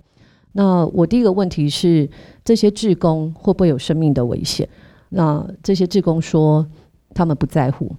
[0.52, 2.08] 那我第一个问题是，
[2.42, 4.66] 这些志工会不会有生命的危险？
[5.10, 6.66] 那这些志工说，
[7.12, 7.94] 他们不在乎。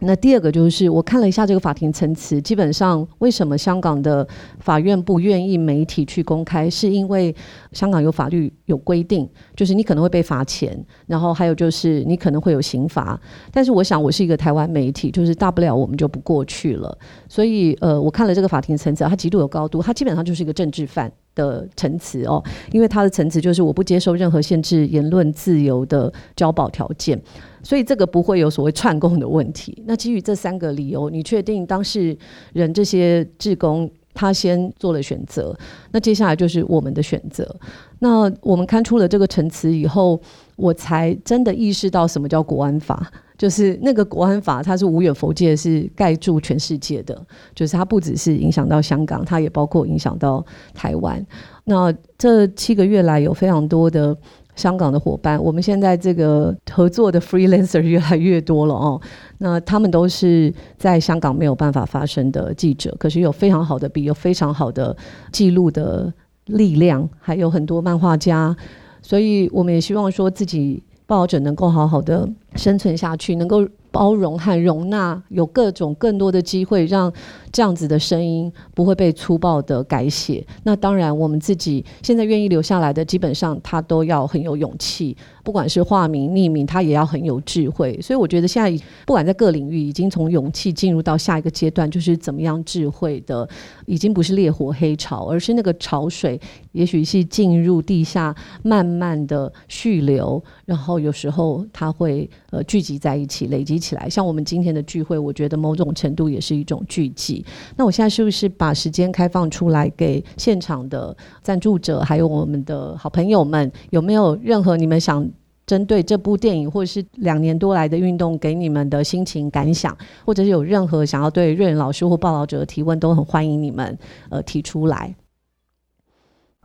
[0.00, 4.26] 那第二个就是，我看了一下这个法庭陈词，基本上为什么香港的
[4.58, 7.34] 法院不愿意媒体去公开，是因为
[7.72, 13.20] 香港有法律有规定，就是你可能会被罚钱，然后还有就是你可能会有刑罚。
[13.52, 16.96] 但是我想，我是一个台湾媒体，就是大不了我们就不过去了。
[17.28, 27.20] 所以，呃，我看了这个法庭陈词，它极度有高度，它基本上就是一个政治犯的陈词哦，因为他的陈词就是我不接受任何限制言论自由的交保条件。
[27.62, 29.82] 所以这个不会有所谓串供的问题。
[29.86, 32.16] 那基于这三个理由，你确定当事
[32.52, 35.56] 人这些志工他先做了选择，
[35.92, 37.54] 那接下来就是我们的选择。
[38.00, 40.20] 那我们看出了这个陈词以后，
[40.56, 50.44] 我才真的意识到什么叫国安法，就是那个国安法它是无远佛界，是盖住全世界的，就是它不只是影响到香港，它也包括影响到
[50.74, 51.24] 台湾。
[51.64, 54.16] 那这七个月来有非常多的。
[54.60, 59.00] 香港的伙伴，我们现在这个合作的 freelancer 越来越多了哦。
[59.38, 64.94] 那他们都是在香港没有办法发声的记者，可是有非常好的笔，有非常好的
[65.32, 66.12] 记录的
[66.44, 68.54] 力量，还有很多漫画家，
[69.00, 73.66] 所以我们也希望说自己报道者能够好好的生存下去，能够。
[73.90, 77.12] 包容和容纳，有各种更多的机会，让
[77.52, 80.46] 这样子的声音不会被粗暴的改写。
[80.62, 85.16] 那当然，我们自己现在愿意留下来的，基本上他都要很有勇气。
[85.42, 87.98] 不管是化名、匿名，他也要很有智慧。
[88.00, 93.48] 所以我觉得现在不管在各领域，已经从勇气进入到下一个阶段，就是怎么样智慧的，
[93.86, 96.38] 已经不是烈火黑潮，而是那个潮水，
[96.72, 104.08] 也许是进入地下，慢慢的蓄流，然后有时候它会呃聚集在一起，累积起来。
[104.08, 107.44] 像我们今天的聚会，我觉得某种程度也是一种聚集。
[107.76, 115.28] 那我现在是不是把时间开放出来给现场的赞助者，还有我们的好朋友们，有没有任何你们想？
[115.66, 123.96] 针对这部电影，或者是两年多来的运动，给你们的心情感想，或者是有任何想要对瑞仁老师或报道者的提问，都很欢迎你们
[124.30, 125.14] 呃提出来。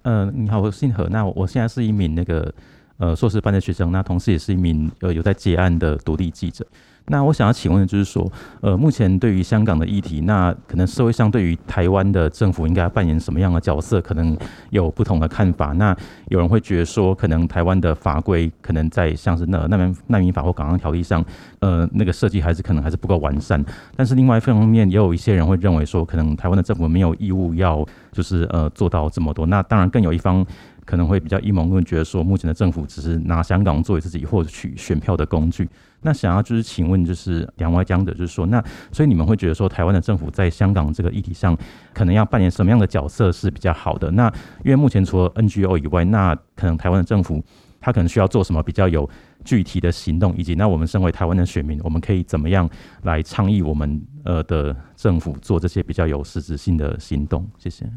[0.02, 2.52] 嗯，你好，我姓何，那我现在是一名那个
[2.98, 6.66] 呃硕士班的学生，那同时也是一名呃有在接案的独立记者。
[7.08, 8.28] 那我想要请问的就是说，
[8.62, 14.36] 呃，目前对于香港的议题，那可能社会上对于台湾的政府应该扮演什么样的角色，可能
[14.72, 15.68] 有不同的看法。
[15.74, 15.96] 那
[16.30, 21.24] 有人会觉得说，可能台湾的法规可能在像是那难民难民法或港澳条例上，
[21.60, 23.64] 呃，那个设计还是可能还是不够完善。
[23.96, 29.46] 但是另外一方面，也有一些人会认为说，可能台湾的政府没有义务要就是呃做到这么多。
[29.46, 30.44] 那当然更有一方
[30.86, 35.68] 可能会比较阴谋论，觉得说目前的政府只是拿香港作为自己获取选票的工具。
[36.02, 41.58] 那想要就是请问，就是两位讲者，就是说，那所以你们会觉得说，台湾的政府在香港这个议题上，
[41.94, 44.12] 可能要扮演什么样的角色是比较好的？
[44.12, 44.32] 那
[44.64, 47.44] 因为目前除了 NGO 以外，那可能台湾的政府
[47.82, 49.10] 他可能需要做什么比较有
[49.44, 52.70] 具体的行动，以及那我们身为台湾的选民，我们可以怎么样
[53.02, 57.50] 来倡议我们呃的政府做这些比较有实质性的行动？
[57.58, 57.90] 谢谢。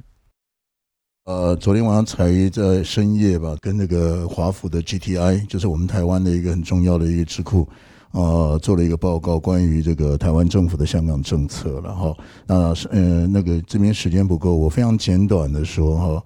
[1.28, 7.68] 呃，昨天晚上才在深夜吧，跟那个华府的 GTI，就是我们台湾的一个很重要的一个智库，
[8.12, 12.16] 呃，做了一个报告，关于这个台湾政府的香港政策了哈。
[12.46, 12.54] 那
[12.88, 16.24] 呃，那个这边时间不够，我非常简短的说哈，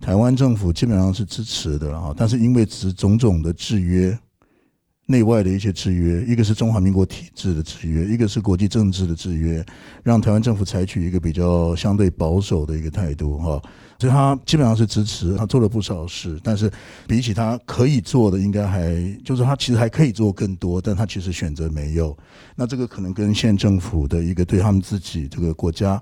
[0.00, 4.16] 台湾政府基本上是支持的哈，但是因为只种种的制约，
[5.06, 9.66] 内外的一些制约，一个是中华民国体制的制约，一个是国际政治的制约，
[10.04, 13.60] 让台湾政府采取一个比较相对保守的一个态度哈。
[14.04, 16.70] 就他基本上是支持，他做了不少事，但是
[17.06, 18.94] 比起他可以做的，应该还
[19.24, 22.14] 就是他其实还可以做更多，但他其实选择没有。
[22.54, 25.98] 那这个可能跟县政府的一个对他们自己这个国家。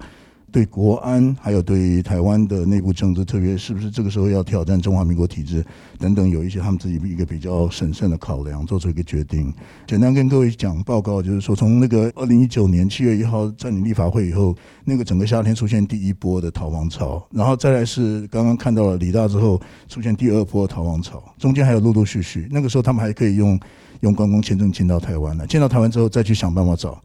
[0.53, 5.65] 对国安，还有对台湾的内部政治，特别是不是这个时候要挑战中华民国体制
[5.99, 9.53] 等等，有一些他们自己一个比较审慎的考量，做出一个决定。
[9.87, 22.47] 简单跟各位讲报告，就是说从那个二零一九年七月一号占领立法会以后，那个整个夏天出现第一波的逃亡潮，然后再来是刚刚看到了李大之后出现第二波逃亡潮，中间还有陆陆续续。
[22.51, 23.59] 那个时候他们还可以用
[24.01, 27.03] 用观光签证进到台湾了，进到台湾之后再去想办法找。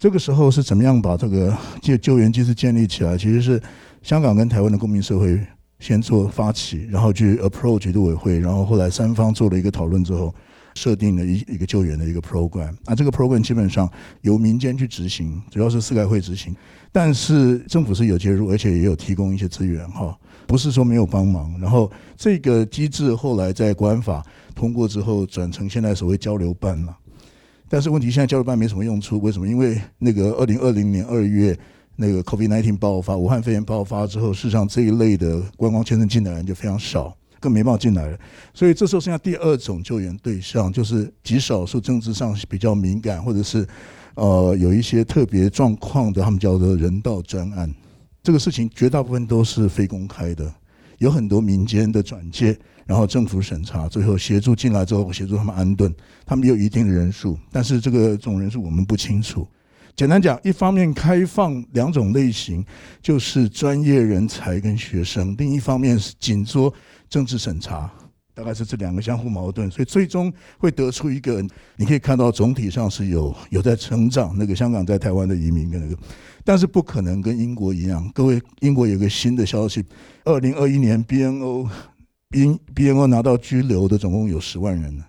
[0.00, 3.18] 这个时候是怎么样把这个救救援机制建立起来？
[3.18, 3.62] 其实是
[4.02, 5.38] 香港跟台湾的公民社会
[5.78, 10.34] 先做发起，然后去 approach 陆委会，然后后来三方做了一个讨论之后，
[10.74, 12.74] 设定了一一个救援的一个 program。
[12.86, 13.86] 啊，这个 program 基本上
[14.22, 16.56] 由民间去执行，主要是四改会执行，
[16.90, 21.54] 但是政府是有介入，而且也有提供一些资源哈，不是说没有帮忙。
[21.60, 24.24] 然后这个机制后来在国安法
[24.54, 26.96] 通过之后，转成现在所谓交流办了。
[27.72, 29.46] 但是问题现在交流办没什么用处，为什么？
[29.46, 31.56] 因为那个二零二零年二月
[31.94, 38.18] 那个 COVID-19 爆发，武汉肺炎爆发之后，事实上这一类的观光签证进来人就非常少，更没办法进来了。
[38.52, 43.64] 所以这时候剩下第二种救援对象，就是极少数政治上比较敏感，或者是
[44.16, 47.72] 呃有一些特别状况的，他们叫做人道专案。
[48.20, 50.52] 这个事情绝大部分都是非公开的，
[50.98, 52.58] 有很多民间的转介。
[52.90, 55.94] 然后政府审查，最后协助进来之后，协助他们安顿，
[56.26, 59.46] 他们有一定的人数，但是这个总人数我们不清楚。
[59.94, 62.66] 简单讲，一方面开放两种类型，
[63.00, 66.74] 就是专业人才跟学生；另一方面是紧缩
[67.08, 67.88] 政治审查，
[68.34, 71.40] 大概是这两个相互矛盾，所以最终会得出一个，
[71.76, 74.36] 你可以看到总体上是有有在成长。
[74.36, 75.96] 那个香港在台湾的移民跟那个，
[76.44, 78.10] 但是不可能跟英国一样。
[78.12, 79.84] 各位，英国有个新的消息，
[80.24, 81.68] 二零二一年 BNO。
[82.30, 85.04] B B N O 拿到居留的总共有十万人呢，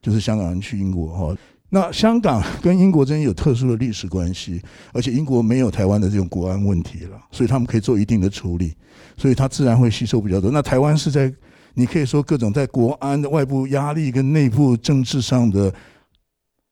[0.00, 1.36] 就是香港人去英国哈。
[1.70, 4.60] 那香港 跟英国之间有特殊的历史关系，
[4.92, 8.74] 而且英国没有台湾的这种国安问题了，所以他们可以做一定的处理，
[9.16, 10.50] 所以它自然会吸收比较多。
[10.50, 11.32] 那台湾是在
[11.72, 15.72] 你可以说各种在国安的外部压力跟内部政治上的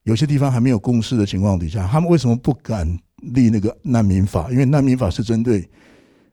[0.03, 2.87] 有些地方还没有共识的情况底下，他们为什么不敢
[3.23, 4.51] 立那个难民法？
[4.51, 5.67] 因为难民法是针对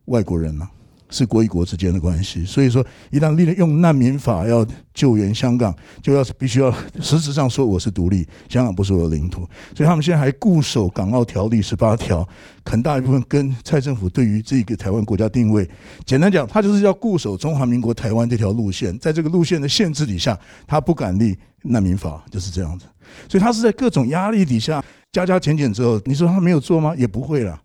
[0.06, 0.68] 外国人呢。
[1.16, 12.28] 是国与国之间的关系，所以说一旦立了用难民法要救援香港，就要必须要实质上说我是独立，香港不是我的领土，所以他们现在还固守港澳条例十八条，
[12.66, 15.68] 很大一部分跟蔡政府对于这个台湾国家定位，
[16.06, 20.38] 简单讲，他就是要固守中华民国台湾这条路线，在这个路线的限制底下，
[20.68, 22.86] 他不敢立难民法，就是这样子，
[23.30, 26.94] 所以他是在各种压力底下加加减减之后，你说他没有做吗？
[26.98, 27.58] 也不会了，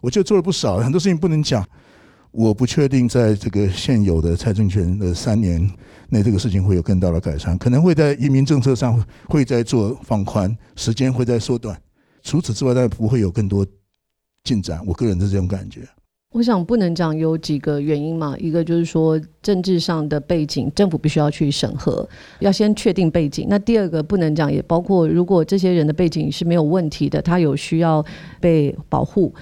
[0.00, 1.64] 我就做了不少，很多事情不能讲。
[2.36, 5.58] 我不确定在这个现有的蔡政权的三年
[6.10, 11.80] 内，这个事情会有更大的改善，可能会在移民政策上会在做放宽，时间会在缩短。
[12.22, 13.66] 除此之外，当然不会有更多
[14.44, 14.82] 进展。
[14.86, 15.80] 我个人是这种感觉。
[16.32, 22.06] 我想不能讲有几个原因嘛，一个就是说政治上的背景，政府必须要去审核，
[22.40, 23.46] 要先确定背景。
[23.48, 28.04] 那第二个不能讲，也包括如果这些人的背景是没有问题的，他有需要
[28.38, 29.32] 被保护。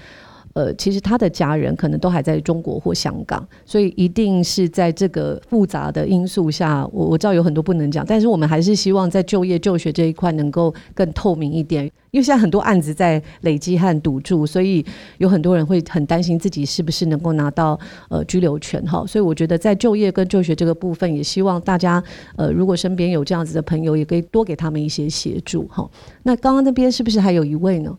[0.55, 14.85] 呃，其实他的家人可能都还在中国或香港，所以一定是在这个复杂的因素下，我我知道有很多不能讲，但是我们还是希望在就业就学这一块能够更透明一点，因为现在很多案子在累积和堵住，所以
[15.17, 17.77] 有很多人会很担心自己是不是能够拿到
[18.07, 22.01] 呃居留权哈，所以我觉得在就业跟就学这个部分，也希望大家
[22.37, 25.85] 呃如果身边有这样子的朋友，也可以多给他们一些协助哈。
[26.23, 27.93] 那刚刚那边是不是还有一位呢？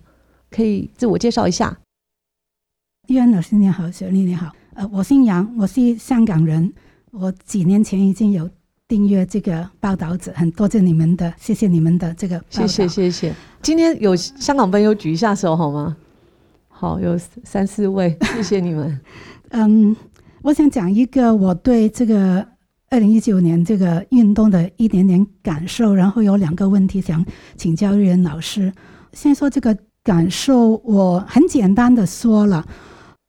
[0.51, 1.77] 可以自我介绍一下。
[3.09, 6.73] 伊恩老师你好，雪莉你好，呃，我姓杨，我是香港人，
[7.13, 8.51] 我几年前已经有
[8.89, 13.33] 订阅这个报道者，很多谢你们的，谢谢你们的这个，谢谢谢谢。
[13.63, 15.97] 今天有香港朋友举一下手好吗？
[16.67, 19.01] 好，有三四位， 谢谢你们。
[19.51, 19.95] 嗯，
[20.43, 22.45] 我想讲一个我对这个
[22.91, 27.25] 二零一九年这个运动的一点点感受，然后有两个问题想
[27.57, 28.73] 请教瑞恩老师。
[29.13, 32.67] 先说这个感受，我很简单的说了，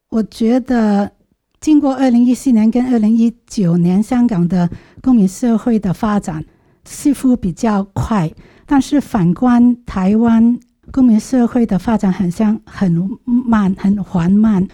[0.09, 1.11] 我觉得。
[1.59, 4.69] 经过二零一四年跟二零一九年，香港的
[5.01, 6.45] 公民社会的发展
[6.85, 8.31] 似乎比较快，
[8.67, 10.59] 但是反观台湾
[10.91, 14.65] 公民社会的发展，好像很慢、很缓慢。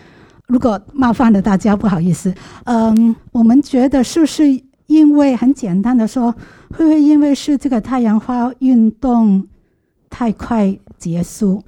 [0.46, 2.36] 如果冒犯了大家，不好意思。
[2.66, 6.34] 嗯，我们觉得是不是因为很简单的说，
[6.72, 9.48] 会不会因为是这个太阳花运动
[10.10, 11.64] 太快结束，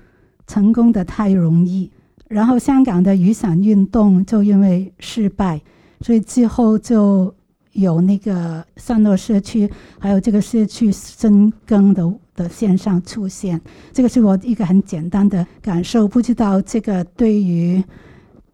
[0.45, 1.89] 成功的太容易？
[2.28, 5.62] 然后香港的雨伞运动就因为失败，
[6.02, 7.34] 所以之后就
[7.74, 9.70] 有那个散落社区，
[10.00, 13.60] 还有这个社区深耕的的线上出现。
[13.94, 17.84] 这个是我一个很简单的感受，不知道这个对于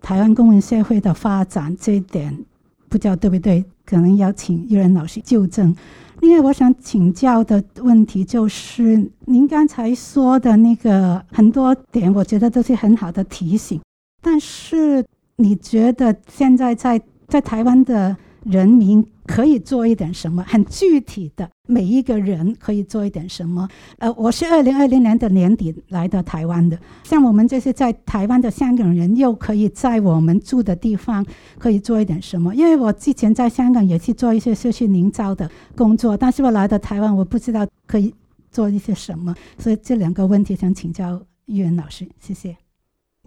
[0.02, 2.38] 台湾公民社会的发展这一点，
[2.90, 3.64] 不知道对不对？
[3.86, 5.76] 可能要请玉仁老师纠正。
[6.22, 13.82] 另外，我想请教的问题就是，您刚才说的那个很多点，我觉得都是很好的提醒。
[14.22, 15.04] 但是，
[15.38, 20.44] 你觉得现在在在台湾的人民可以做一点什么？
[20.48, 23.68] 很具体的，每一个人可以做一点什么？
[24.00, 31.26] 呃，我是二零二零年的年底来到台湾的，像我们这些在台湾的香港人，又可以在我们住的地方
[31.58, 32.56] 可以做一点什么？
[32.56, 38.14] 因为我之前在香港也去做一些社区营造的工作，但是我来到台湾，我不知道可以
[38.50, 42.61] 做一些什么，所以这两个问题想请教玉文老师，谢谢。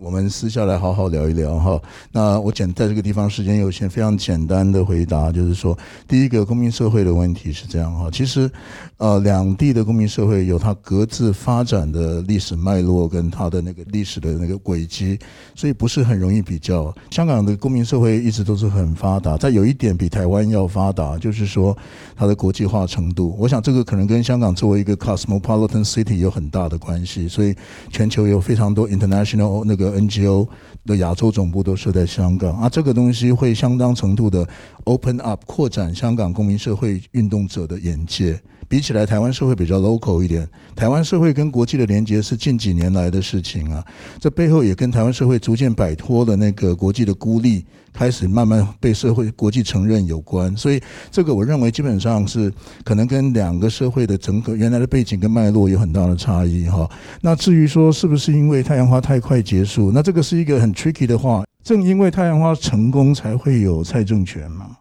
[0.01, 1.81] 我们私下来好好聊一聊哈。
[2.11, 5.79] 那我简在这个地方时间有限，非常简单的回答就是说，
[6.09, 8.11] 第一个公民社会的问题是这样哈。
[8.11, 8.51] 其实，
[8.97, 15.17] 呃，两地的公民社会有它各自发展的历史脉络跟它的那个历史的那个轨迹，
[15.55, 16.93] 所以不是很容易比较。
[17.13, 21.77] 香港的公民社会一直都是很发达，在有一点比台湾要发达，就是说
[22.17, 23.37] 它的国际化程度。
[23.39, 27.55] 我想这个可能跟香港作为一个 cosmopolitan city 有很大的关系，所以
[27.91, 29.84] 全球有非常多 international 那个。
[29.93, 30.49] NGO
[30.85, 34.47] 的亚洲总部都设在香港啊，这个东西会相当程度的
[34.85, 38.41] open up 扩展香港公民社会运动者的眼界。
[38.69, 40.49] 比起来，台湾社会比较 local 一点。
[40.75, 43.85] 台湾社会跟国际的连接是近几年来的事情啊，
[44.19, 50.57] 这背后也跟台湾社会逐渐摆脱了那个国际的孤立，开始慢慢被社会国际承认有关。
[50.57, 52.53] 所以，这个我认为基本上是
[52.85, 56.91] 可能跟两个社会的整个原来的背景跟脉络有很大的差异哈。
[57.21, 61.45] 那至于说是不是因为太阳花太快结束，那这个是一个很 tricky 的话。
[61.63, 64.77] 正因为太阳花成功，才会有蔡政权嘛。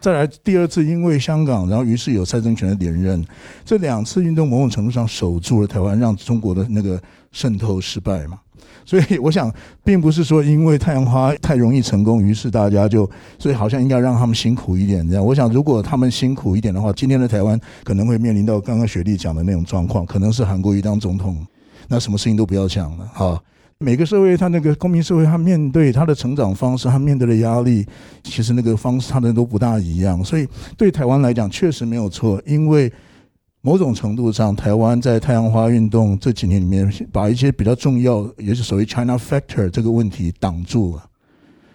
[0.00, 3.24] 再来第二次，因为香港，然后于是有蔡政权的连任，
[3.64, 7.00] 这两次运动某种程度上守住了台湾，让中国的那个
[7.32, 8.38] 渗透失败嘛。
[8.84, 9.52] 所以我想，
[9.84, 15.22] 并不是说因为太阳花太容易成功，于是大家就所以好像应该让他们辛苦一点这样。
[15.22, 21.46] 我想，如果他们辛苦一点的话，今天的台湾可能会面临到刚刚雪莉讲的那种状况，可能是韩国瑜当总统，
[21.86, 23.38] 那什么事情都不要讲了哈。
[23.80, 27.86] 每个社会，他那个公民社会，他面对他的成长方式，他面对的压力，
[28.24, 30.22] 其实那个方式他的都不大一样。
[30.24, 32.92] 所以对台湾来讲，确实没有错，因为
[33.60, 41.07] 某种程度上，台湾在太阳花运动这几年里面，把一些比较重要，也是所谓 China Factor 这个问题挡住了。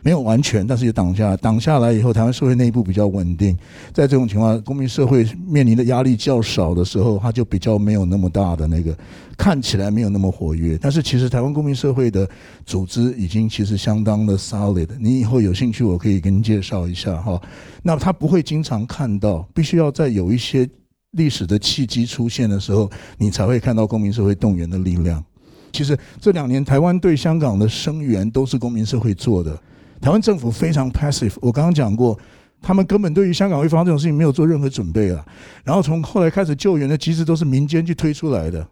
[0.04, 3.58] 没有完全，但是也挡下，挡下来以后，台湾社会内部比较稳定。
[3.94, 8.96] 在这种情况，公民社会面临的压力较少的时候，它就比较没有那么大的那个，
[9.38, 10.78] 看起来没有那么活跃。
[10.82, 12.30] 但是其实台湾公民社会的
[12.66, 14.90] 组织已经其实相当的 solid。
[15.00, 17.42] 你以后有兴趣，我可以跟您介绍一下哈。
[17.82, 20.70] 那他不会经常看到，必须要在有一些
[21.12, 25.24] 历史的契机出现的时候，你才会看到公民社会动员的力量。
[25.72, 29.58] 其实这两年台湾对香港的声援都是公民社会做的。
[30.04, 32.20] 台湾政府非常 passive，我刚刚讲过，
[32.62, 35.26] 他们根本对于香港会发生这种事情没有做任何准备啊。
[35.64, 38.68] 然后从后来开始救援的机制都是民间去推出来的，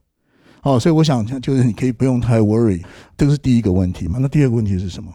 [0.64, 2.84] 哦，所以我想就是你可以不用太 worry，
[3.16, 4.20] 这个是第一个问题嘛。
[4.20, 5.10] 那第二个问题是什么？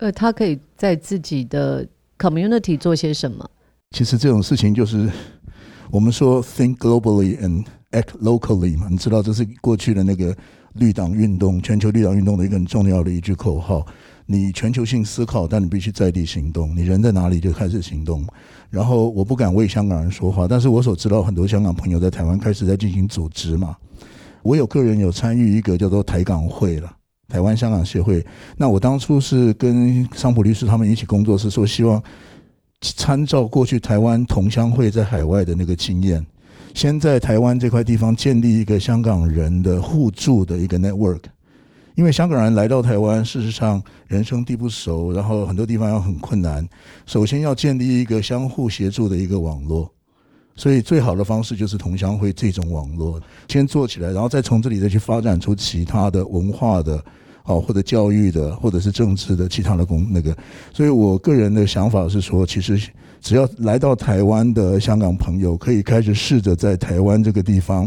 [0.00, 1.88] 呃，他可以在自己的
[2.18, 3.50] community 做些什么？
[3.92, 5.08] 其实这种事情就是
[5.90, 8.88] 我们说 think globally and act locally 嘛。
[8.90, 10.36] 你知道这是过去的那个
[10.74, 13.86] 绿党运动、全球绿党运动的一个很重要的一句口号。
[14.26, 16.74] 你全球性思考，但你必须在地行动。
[16.74, 18.26] 你人在哪里就开始行动。
[18.70, 23.76] 然后我不敢为香港人说话，但是我所知道很多香港朋友在台湾开始在进行组织嘛。
[24.42, 26.90] 我有个人有参与一个叫做台港会了，
[27.28, 28.24] 台湾香港协会。
[28.56, 32.02] 那我当初是跟桑普律师他们一起工作，是说希望
[32.80, 36.24] 参照过去台湾同乡会在海外的那个经验，
[36.74, 41.20] 先在台湾这块地方建立一个香港人的互助的一个 network。
[41.94, 46.66] 因为香港人来到台湾，事实上人生地不熟，然后很多地方要很困难。
[47.06, 49.90] 首先要建立一个相互协助的一个网络，
[50.56, 57.02] 所以最好的方式就是同乡会这种网络先做起来，然后再从这里再去发展出其他的文化的。
[57.46, 60.34] 哦，或者教育的，或者是政治的，其他的工那个，
[60.72, 62.88] 所以我个人的想法是说，其实
[63.20, 67.86] 只要来到台湾的香港朋友，可以开始试着在台湾这个地方，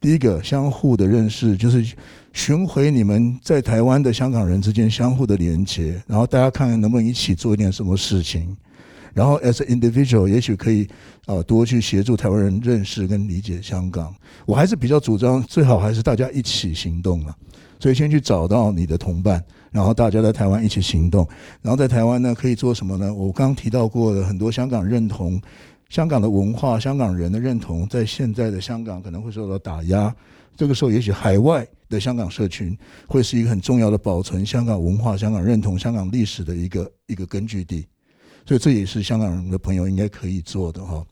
[0.00, 1.94] 第一个相互的认识，就是
[2.34, 8.54] 寻回你们在台湾的香港人之间相互的连接，然后大家看看能不能一起做一点什么事情，
[9.14, 10.86] 然后 as individual 也许可以
[11.26, 14.12] 啊多去协助台湾人认识跟理解香港。
[14.46, 17.34] 我还是比较主张，最好还是大家一起行动了。
[17.78, 21.26] 所以先去找到你的同伴，然后大家在台湾一起行动。
[21.62, 23.14] 然后在台湾呢，可以做什么呢？
[23.14, 25.40] 我刚提到过的很多香港认同
[25.88, 30.12] 香港的文化、香港人的认同，在现在的香港可能会受到打压。
[30.56, 32.76] 这个时候，也许海外的香港社群
[33.06, 37.86] 会是一个很重要的保存香港文化、香港认同、香港历史的一个一个根据地。
[38.46, 41.04] 所以这也是香港人的朋友应该可以做的哈。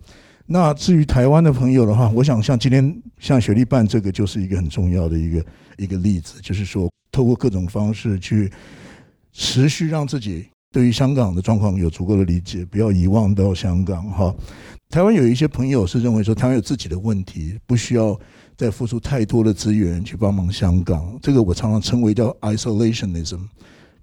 [0.46, 5.44] 那至于台湾的朋友的话，我想像今天像雪莉办这个，就是一个很重要的一个。
[5.78, 8.52] 一个例子就是说，透过各种方式去
[9.32, 14.32] 持续让自己对于香港的状况有足够的理解，不要遗忘到香港哈。
[14.90, 18.16] 台湾有一些朋友是认为说，台湾有自己的问题，不需要
[18.62, 21.18] 在付出太多的资源去帮忙香港。
[21.20, 23.40] 这个我常常称为叫 isolationism。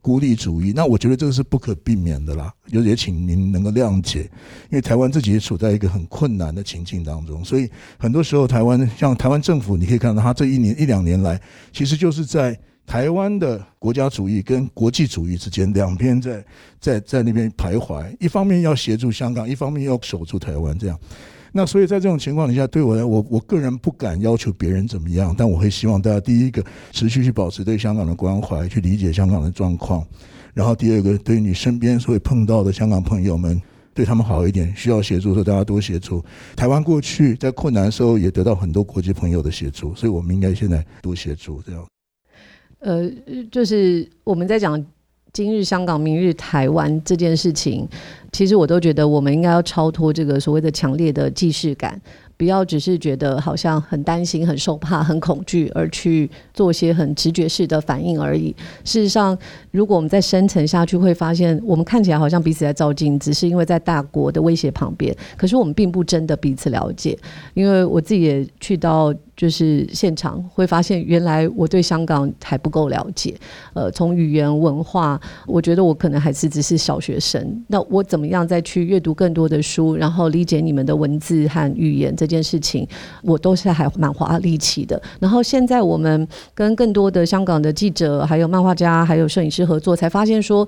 [0.02, 4.22] 孤立主义，那我觉得这个是不可避免的啦，就也请您能够谅解，
[4.70, 11.40] 因为台湾自己也处在一个很困难的情境当中，所以很多时候台湾像台湾政府，你可以看到他这一年一两年来，
[11.74, 16.46] 其实就是在台湾的国家主义跟国际主义之间两边在
[16.80, 20.98] 在在那边徘徊，一方面要协助香港，一方面要守住台湾，这样。
[21.52, 30.06] 那所以在这种情况底下，对我来，我我个人不敢要求别人怎么样，但我会希望大家第一个持续去保持对香港的关怀，去理解香港的状况，
[30.54, 33.60] 然后第二个对你身边所会碰到的香港朋友们，
[33.94, 36.24] 对他们好一点，需要协助的时候大家多协助。
[36.56, 41.86] 台湾过去在困难的时候也得到很多国际朋友的协助，所以我们应该现在多协助这样。
[42.80, 43.10] 呃，
[43.52, 44.86] 就是我们在讲。
[45.32, 47.88] 今日香港，明日台湾这件事情，
[48.32, 52.02] 其实我都觉得我们应该要超脱这个所谓的强烈的既视感。
[52.40, 58.56] 不要只是觉得好像很担心、很受怕、很恐惧，而去做些很直觉式的反应而已。
[58.86, 59.38] 事实上，
[59.72, 65.14] 如果我们再深层下去，会发现我们看起来好像彼此在照镜子，是因为在大国的威胁旁边。
[65.36, 67.20] 可是我们并不真的彼此了解。
[67.54, 73.36] 因为我自己也去到就是现场，会发现原来我对香港还不够了解。
[73.74, 77.66] 呃，从语言文化，我觉得我可能还是只是小学生。
[77.68, 82.16] 那我怎么样再去阅读更多的书，然后理解你们的文字和语言？
[82.16, 82.88] 这这件事情，
[83.24, 85.02] 我都是还蛮花力气的。
[85.20, 90.68] 然后现在我们跟更多的香港的记者、还有漫画家、还有摄影师合作，才发现说。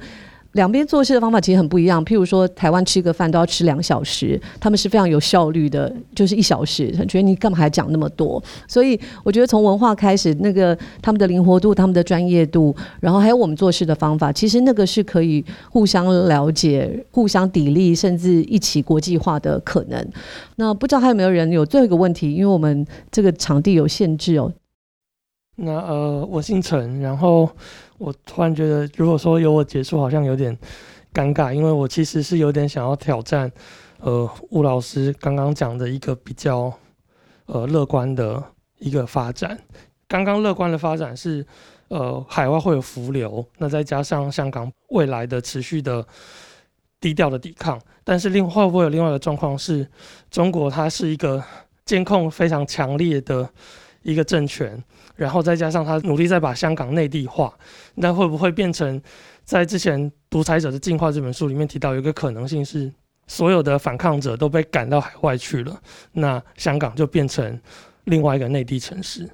[0.53, 2.03] 两边做事的方法其实很不一样。
[2.03, 6.91] 譬如说，台湾吃个饭都要吃两小时，他们是非常有效率的，就是一小时。
[7.07, 8.41] 觉得你干嘛还讲那么多？
[8.67, 20.05] 所以我觉得从文化开始，那个他们的灵活度、他们的专业度，然后还有我们做事的方法，其实那个是可以互相了解、互相砥砺，甚至一起国际化的可能。
[20.57, 22.33] 那不知道还有没有人有最后一个问题？
[22.33, 24.51] 因为我们这个场地有限制哦。
[25.61, 27.49] 那呃，我姓陈，然后。
[28.03, 30.57] 我突然觉得，如果说由我结束，好像有点
[31.13, 33.51] 尴尬，因为我其实是有点想要挑战，
[33.99, 36.73] 呃，吴老师刚刚讲的一个比较
[37.45, 38.43] 呃乐观的
[38.79, 39.55] 一个发展。
[40.07, 41.45] 刚刚乐观的发展是，
[41.89, 46.03] 呃，海外会有浮流，那再加上香港未来的持续的
[46.99, 49.87] 低调的抵抗，但是另会不会有另外的状况是，
[50.31, 51.43] 中国它是一个
[51.85, 53.47] 监控非常强烈的
[54.03, 54.81] 一个政权。
[55.15, 57.53] 然后再加上他努力在把香港内地化，
[57.95, 58.99] 那会不会变成
[59.43, 62.91] 在之前《独裁者的进化》这本书里面提到有一个可能性是，
[63.27, 65.79] 所有的反抗者都被赶到海外去了，
[66.13, 67.59] 那香港就变成
[68.05, 69.29] 另外一个内地城市。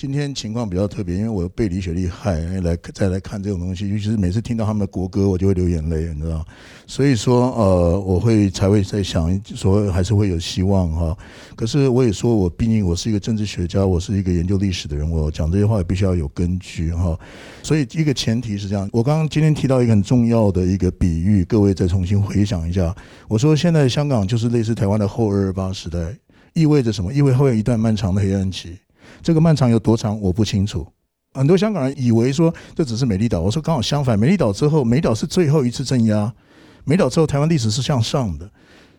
[0.00, 6.42] 今天情况比较特别，因为我被李雪莉害来再来看这种东西，尤其是每次听到他们的国歌，我就会流眼泪，你知道。
[6.86, 11.14] 所以说，呃，我会才会在想，说还是会有希望哈。
[11.54, 17.14] 可是我也说，我毕竟我是一个政治学家，我是一个研究历史的人，我讲这些话也必须要有根据哈。
[17.62, 22.96] 所以一个前提是这样，我刚刚今天提到一个很重要的一个比喻，各位再重新回想一下。
[23.28, 25.98] 我说现在香港就是类似台湾的后二二八时代，
[26.54, 27.12] 意味着什么？
[27.12, 28.78] 意味会有一段漫长的黑暗期。
[29.22, 30.86] 这个漫长有多长，我不清楚。
[31.34, 36.32] 很多香港人以为说这只是美丽岛，我说刚好相反，美丽岛之后，美岛是最后一次镇压。
[36.84, 38.50] 美岛之后，台湾历史是向上的。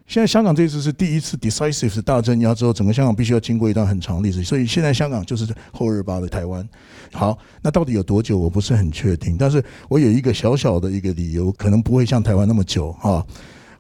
[0.07, 6.67] 现在香港这次是第一次 decisive 的大镇压之后，整个香港必须要经过一段很长历史，所以现在香港就是后日巴的台湾。
[7.11, 8.37] 好，那到底有多久？
[8.37, 13.25] 我不是很确定，但是我有一个小小的一个理由，可能不会像台湾那么久啊。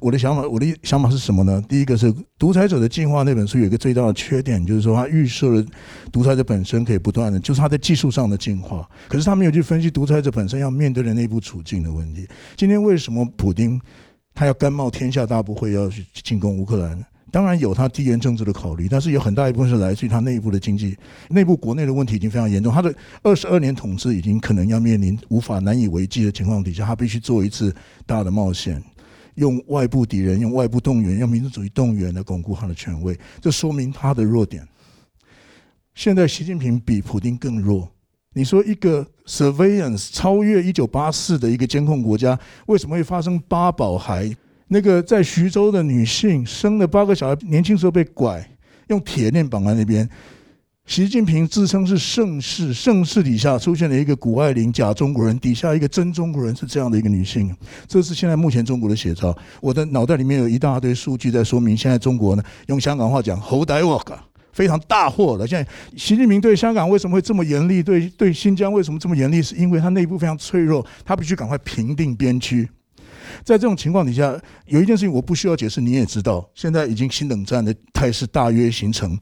[0.01, 1.63] 我的想法，我的想法是什么呢？
[1.69, 5.63] 第一个是《独裁者的进化》那本书有一个最大的缺点，就是说它预设了
[6.11, 12.27] 独裁者本身可以不断的，就是他在技术上的进化，可是他没有去分析独裁者本身要面对的内部处境的问题。
[12.57, 13.79] 今天为什么普京
[14.33, 17.05] 他要甘冒天下大不讳要去进攻乌克兰？
[17.31, 20.97] 当然有他地缘政治的考虑，但是有很大一部分是来自于他内部的经济、
[21.29, 22.73] 内部国内的问题已经非常严重。
[22.73, 22.93] 他的
[23.23, 27.73] 二十二年统治已经可能要面临无法难以为继的情况底下，他必须做一次
[28.05, 28.83] 大的冒险。
[29.35, 34.67] 用外部敌人、用外部动员、用民族主义动员来巩固他的权威，这说明他的弱点。
[35.93, 37.89] 现在习近平比普京更弱。
[38.33, 44.33] 你说一个 surveillance 超越一九八四的一个监控国家，为什么会发生八宝孩？
[44.67, 48.49] 那个在徐州的女性生了八个小孩，年轻时候被拐，
[48.87, 50.09] 用铁链绑在那边。
[50.87, 57.55] 习近平自称是盛世，盛世底下出现了一个谷爱凌假中国人，底下一个真中国人是这样的一个女性，
[57.87, 59.33] 这是现在目前中国的写照。
[59.61, 64.13] 我的脑袋里面有一大堆数据在说明，现在中国呢，用香港话讲“猴呆 work”，
[64.51, 65.47] 非常大祸了。
[65.47, 67.81] 现在习近平对香港为什么会这么严厉？
[67.81, 69.41] 对对新疆为什么这么严厉？
[69.41, 72.67] 是因为他内部非常脆弱，他必须赶快平定边区。
[73.45, 79.17] 在这种情况底下，有一件事情我不需要解释，你也知道，现在已经新冷战的态势大约形成。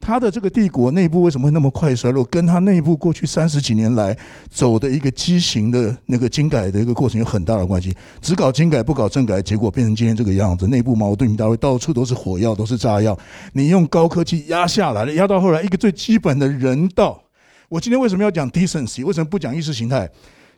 [0.00, 2.24] 他的这个帝国内部为什么会那么快衰落？
[2.24, 4.16] 跟他内部过去三十几年来
[4.48, 7.94] 走的一个畸形的那个精改的一个过程有很大的关系。
[8.20, 10.66] 只搞精改不搞政改，结果变成今天这个样子。
[10.66, 13.16] 内部矛盾一大堆，到处都是火药，都是炸药。
[13.52, 17.22] 你用高科技压下来了，压到后来一个最基本的人道。
[17.68, 19.04] 我今天为什么要讲 decency？
[19.04, 20.08] 为什么不讲意识形态？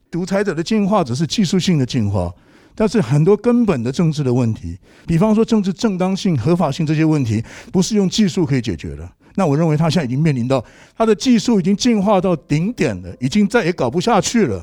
[0.09, 2.33] 独裁者的进化只是技术性的进化。
[2.75, 9.07] 但是很多根本的政治的问题，比方说政治正当性、合法性这些问题，不是用技术可以解决的。
[9.35, 10.65] 那我认为他现在已经面临到
[10.97, 14.63] 他的技术已经进化到顶点了，已经再也搞不下去了。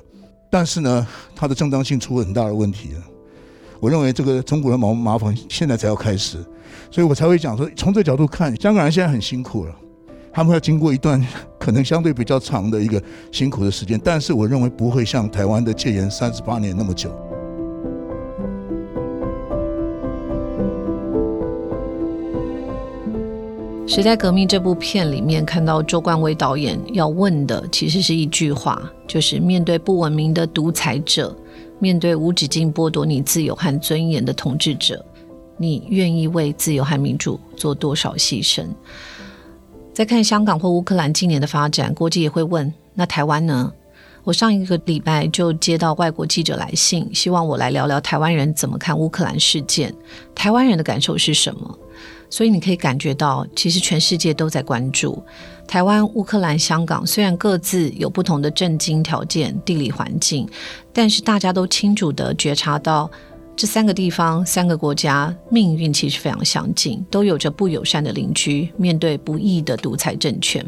[0.52, 1.06] 但是呢，
[1.36, 3.02] 他的正当性出了很大的问题了。
[3.80, 6.38] 我认为这个中国的麻麻烦现在才要开始，
[6.92, 9.76] 所以我才会讲说，从这角度看，香港人现在很辛苦了，
[10.34, 11.26] 他们要经过一段
[11.60, 13.02] 可能相对比较长的一个
[13.32, 14.00] 辛苦的时间。
[14.04, 17.10] 但是我认为不会像台湾的戒严三十八年那么久。
[23.90, 31.36] 《时代革命》这部片里面看到周冠威导演要问的，其实是一句话，就是面对不文明的独裁者，
[31.80, 35.04] 面对无止境剥夺你自由和尊严的统治者，
[35.58, 38.68] 你愿意为自由和民主做多少牺牲？
[39.92, 43.74] 再看香港或乌克兰今年的发展，国际也会问：那台湾呢？
[44.24, 49.92] 我上一个礼拜就接到外国记者来信，希望我来聊聊台湾人怎么看乌克兰事件，
[50.36, 51.80] 台湾人的感受是什么？
[52.30, 55.22] 所以你可以感觉到，其实全世界都在关注
[55.68, 57.06] 台湾、乌克兰、香港。
[57.06, 60.48] 虽然各自有不同的政经条件、地理环境，
[60.94, 63.10] 但是大家都清楚地觉察到，
[63.56, 70.66] 这三个地方、三个国家命运其实非常相近，都有着不友善的邻居，面对不义的独裁政权。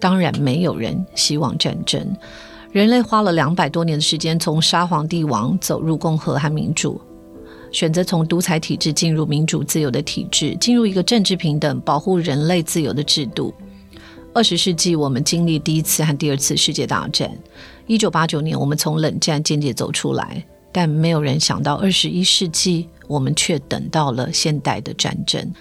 [0.00, 2.16] 当然，没有人希望战争。
[2.70, 7.00] 人类花了两百多年的时间，从沙皇帝王走入共和和民主。
[7.70, 13.52] 选择从独裁体制进入民主自由的体制，进入一个政治平等、保护人类自由的制度。
[14.34, 17.30] 二十世纪，我们经历第一次和第二次世界大战。
[17.86, 25.52] 一九八九年，我们从冷战渐渐走出来，但没有人想到，二十一世纪，我们却等到了现代的战争。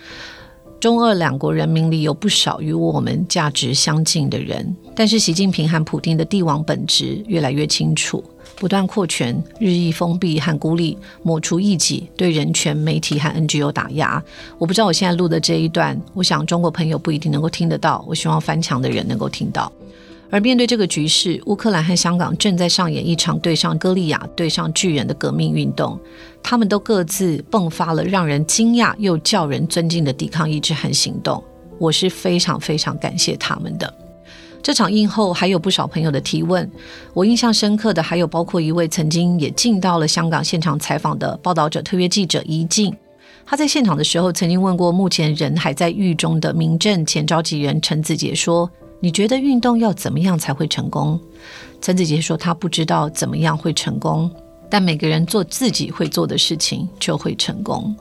[0.80, 8.24] 中俄两国人民里有不少与我们价值相近的人，但是习近平和普京的帝王本质越来越清楚。
[8.60, 14.22] 不断扩权、日益封闭和孤立、抹除异己、对人权、媒体和 NGO 打压。
[14.58, 18.04] 我不知道我现在录的这一段，我想中国朋友不一定能够听得到。
[18.08, 19.72] 我希望翻墙的人能够听到。
[20.30, 25.98] 而面对这个局势，乌克兰和香港正在上演一场对上歌利亚、对上巨人的革命运动。
[26.44, 31.42] 他们都各自迸发了让人惊讶又叫人尊敬的抵抗意志和行动。
[31.80, 33.94] 我是非常非常感谢他们的。
[34.68, 36.70] 这场映后还有不少朋友的提问，
[37.14, 42.94] 我印象深刻的还有包括一位曾经也进到了香港现场采访的报道者特约记者怡静，
[43.46, 51.18] 他在现场的时候曾经问过目前人还在狱中的民政前召集人陈子杰说：“你觉得运动要怎么样才会成功？”
[51.82, 54.30] 陈子杰说：“他不知道怎么样会成功，
[54.70, 57.96] 但每个人做自己会做的事情就会成功。”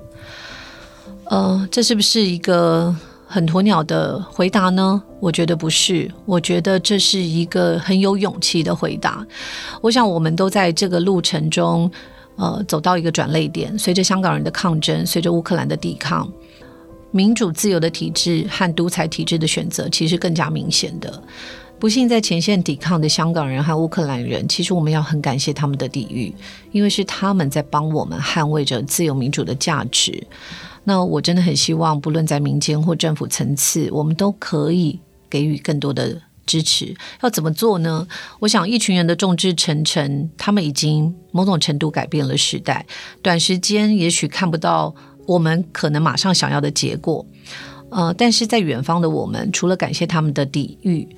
[1.31, 2.93] 呃，这是不是一个？
[3.29, 5.03] 很鸵鸟的回答呢？
[5.19, 9.27] 我觉得不是，我觉得这是一个很有勇气的回答。
[9.81, 11.91] 我想我们都在这个路程中，
[12.37, 13.77] 呃，走到一个转泪点。
[13.77, 16.31] 随着香港人的抗争，随着乌克兰的抵抗，
[17.11, 21.23] 民主自由的体制和独裁体制的选择，其实更加明显的。
[21.79, 26.35] 不幸在前线抵抗的香港人和乌克兰人，其实我们要很感谢他们的抵御，
[26.73, 30.27] 因为是他们在帮我们捍卫着自由民主的价值。
[30.89, 36.97] 那我真的很希望，不论在民间或政府层次，我们都可以给予更多的支持。
[37.23, 38.07] 要怎么做呢？
[38.39, 42.87] 我想，一群人的众志成城，他们已经某种程度改变了时代。
[43.21, 44.95] 短时间也许看不到
[45.27, 47.27] 我们可能马上想要的结果，
[47.91, 51.09] 呃，但是在远方的我们，除了感谢他们的抵御。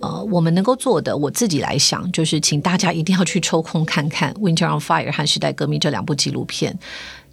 [0.00, 6.78] 呃，我们能够做的，我自己来想，就是请大家一定要去抽空看看《Winter on Fire》和《时代革命》这两部纪录片，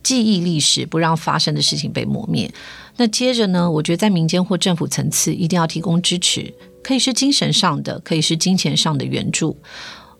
[0.05, 2.49] 记忆历史，不让发生的事情被磨灭。
[2.97, 6.53] 那接着呢，我觉得在民间或政府层次，一定要提供支持，
[6.83, 9.57] 可以是精神上的，可以是金钱上的援助，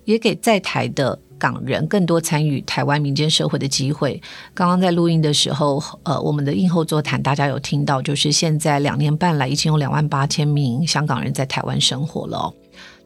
[0.05, 1.19] 也给在台的。
[1.37, 4.21] 港人更多参与台湾民间社会的机会。
[4.53, 12.53] 刚刚在录音的时候，呃，我们的映后座谈，大家有听到，就是现在两年半来，已经有两万八千名香港人在台湾生活了。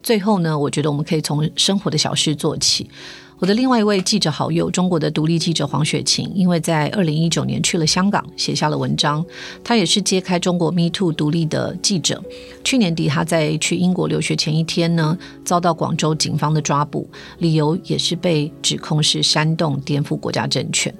[0.00, 2.88] 最后呢，我觉得我们可以从生活的小事做起。
[3.40, 9.24] 我的另外一位记者好友，中国的独立记者黄雪晴，因为在二零一九年去了香港，写下了文章。
[9.64, 12.22] 他也是揭开中国 Me Too 独立的记者。
[12.62, 20.94] 去年底，他在去英国留学前一天呢，遭到广州警方的抓捕，理由也是被指控是煽动颠覆国家政权。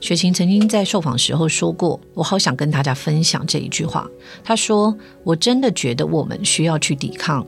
[0.00, 4.08] 雪晴曾经在受访时候说过：“我好想跟大家分享这一句话。”
[4.44, 7.44] 他说：“我真的觉得我们需要去抵抗，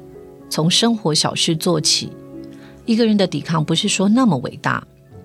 [0.51, 2.11] 从生活小事做起。”
[2.85, 4.83] 一个人的抵抗不是说那么伟大，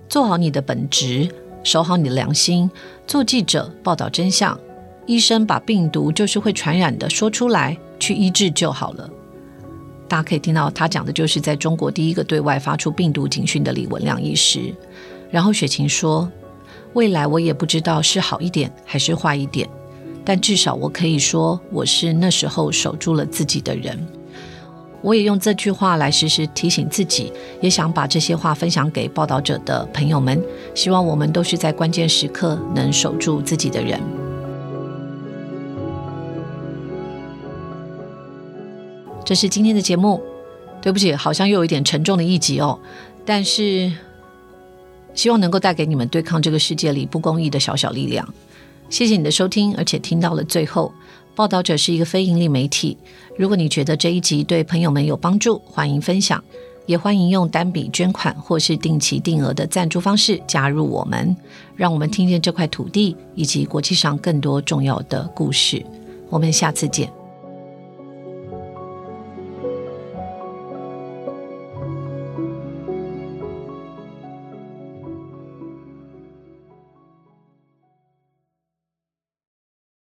[0.08, 1.28] 做好你的本职，
[1.64, 2.70] 守好你的良心，
[3.06, 4.58] 做记者报道真相，
[5.06, 9.10] 医生把病毒就是会传染的说出来，去医治就好了。
[10.06, 14.74] 大家可以听到他讲的就是在中国第一个对外发出病毒警讯的李文亮医师。
[15.30, 16.30] 然后雪晴说
[16.94, 19.68] ：“未来我也不知道是好一点还是坏一点，
[20.24, 23.98] 但至少我可以说我是那时候守住了自己的人。”
[25.00, 30.42] 我也用这句话来时时提醒自己，也想把这些话分享给报道者的朋友们。
[30.74, 34.00] 希望我们都是在关键时刻能守住自己的人。
[39.24, 40.20] 这是今天的节目，
[40.80, 42.78] 对不起，好像又有一点沉重的一集哦。
[43.24, 43.92] 但是
[45.14, 48.26] 希望能够带给你们对抗这个世界里不公义的小小力量。
[48.88, 50.92] 谢谢你的收听，而且听到了最后。
[51.38, 52.98] 报道者是一个非盈利媒体。
[53.36, 56.42] 如果你觉得这一集对朋友们有帮助，欢迎分享，
[56.84, 61.36] 也欢迎用单笔捐款或是定期定额的赞助方式加入我们，
[61.76, 65.80] 让我们听见这块土地以及国际上更多重要的故事。
[66.28, 67.17] 我们下次见。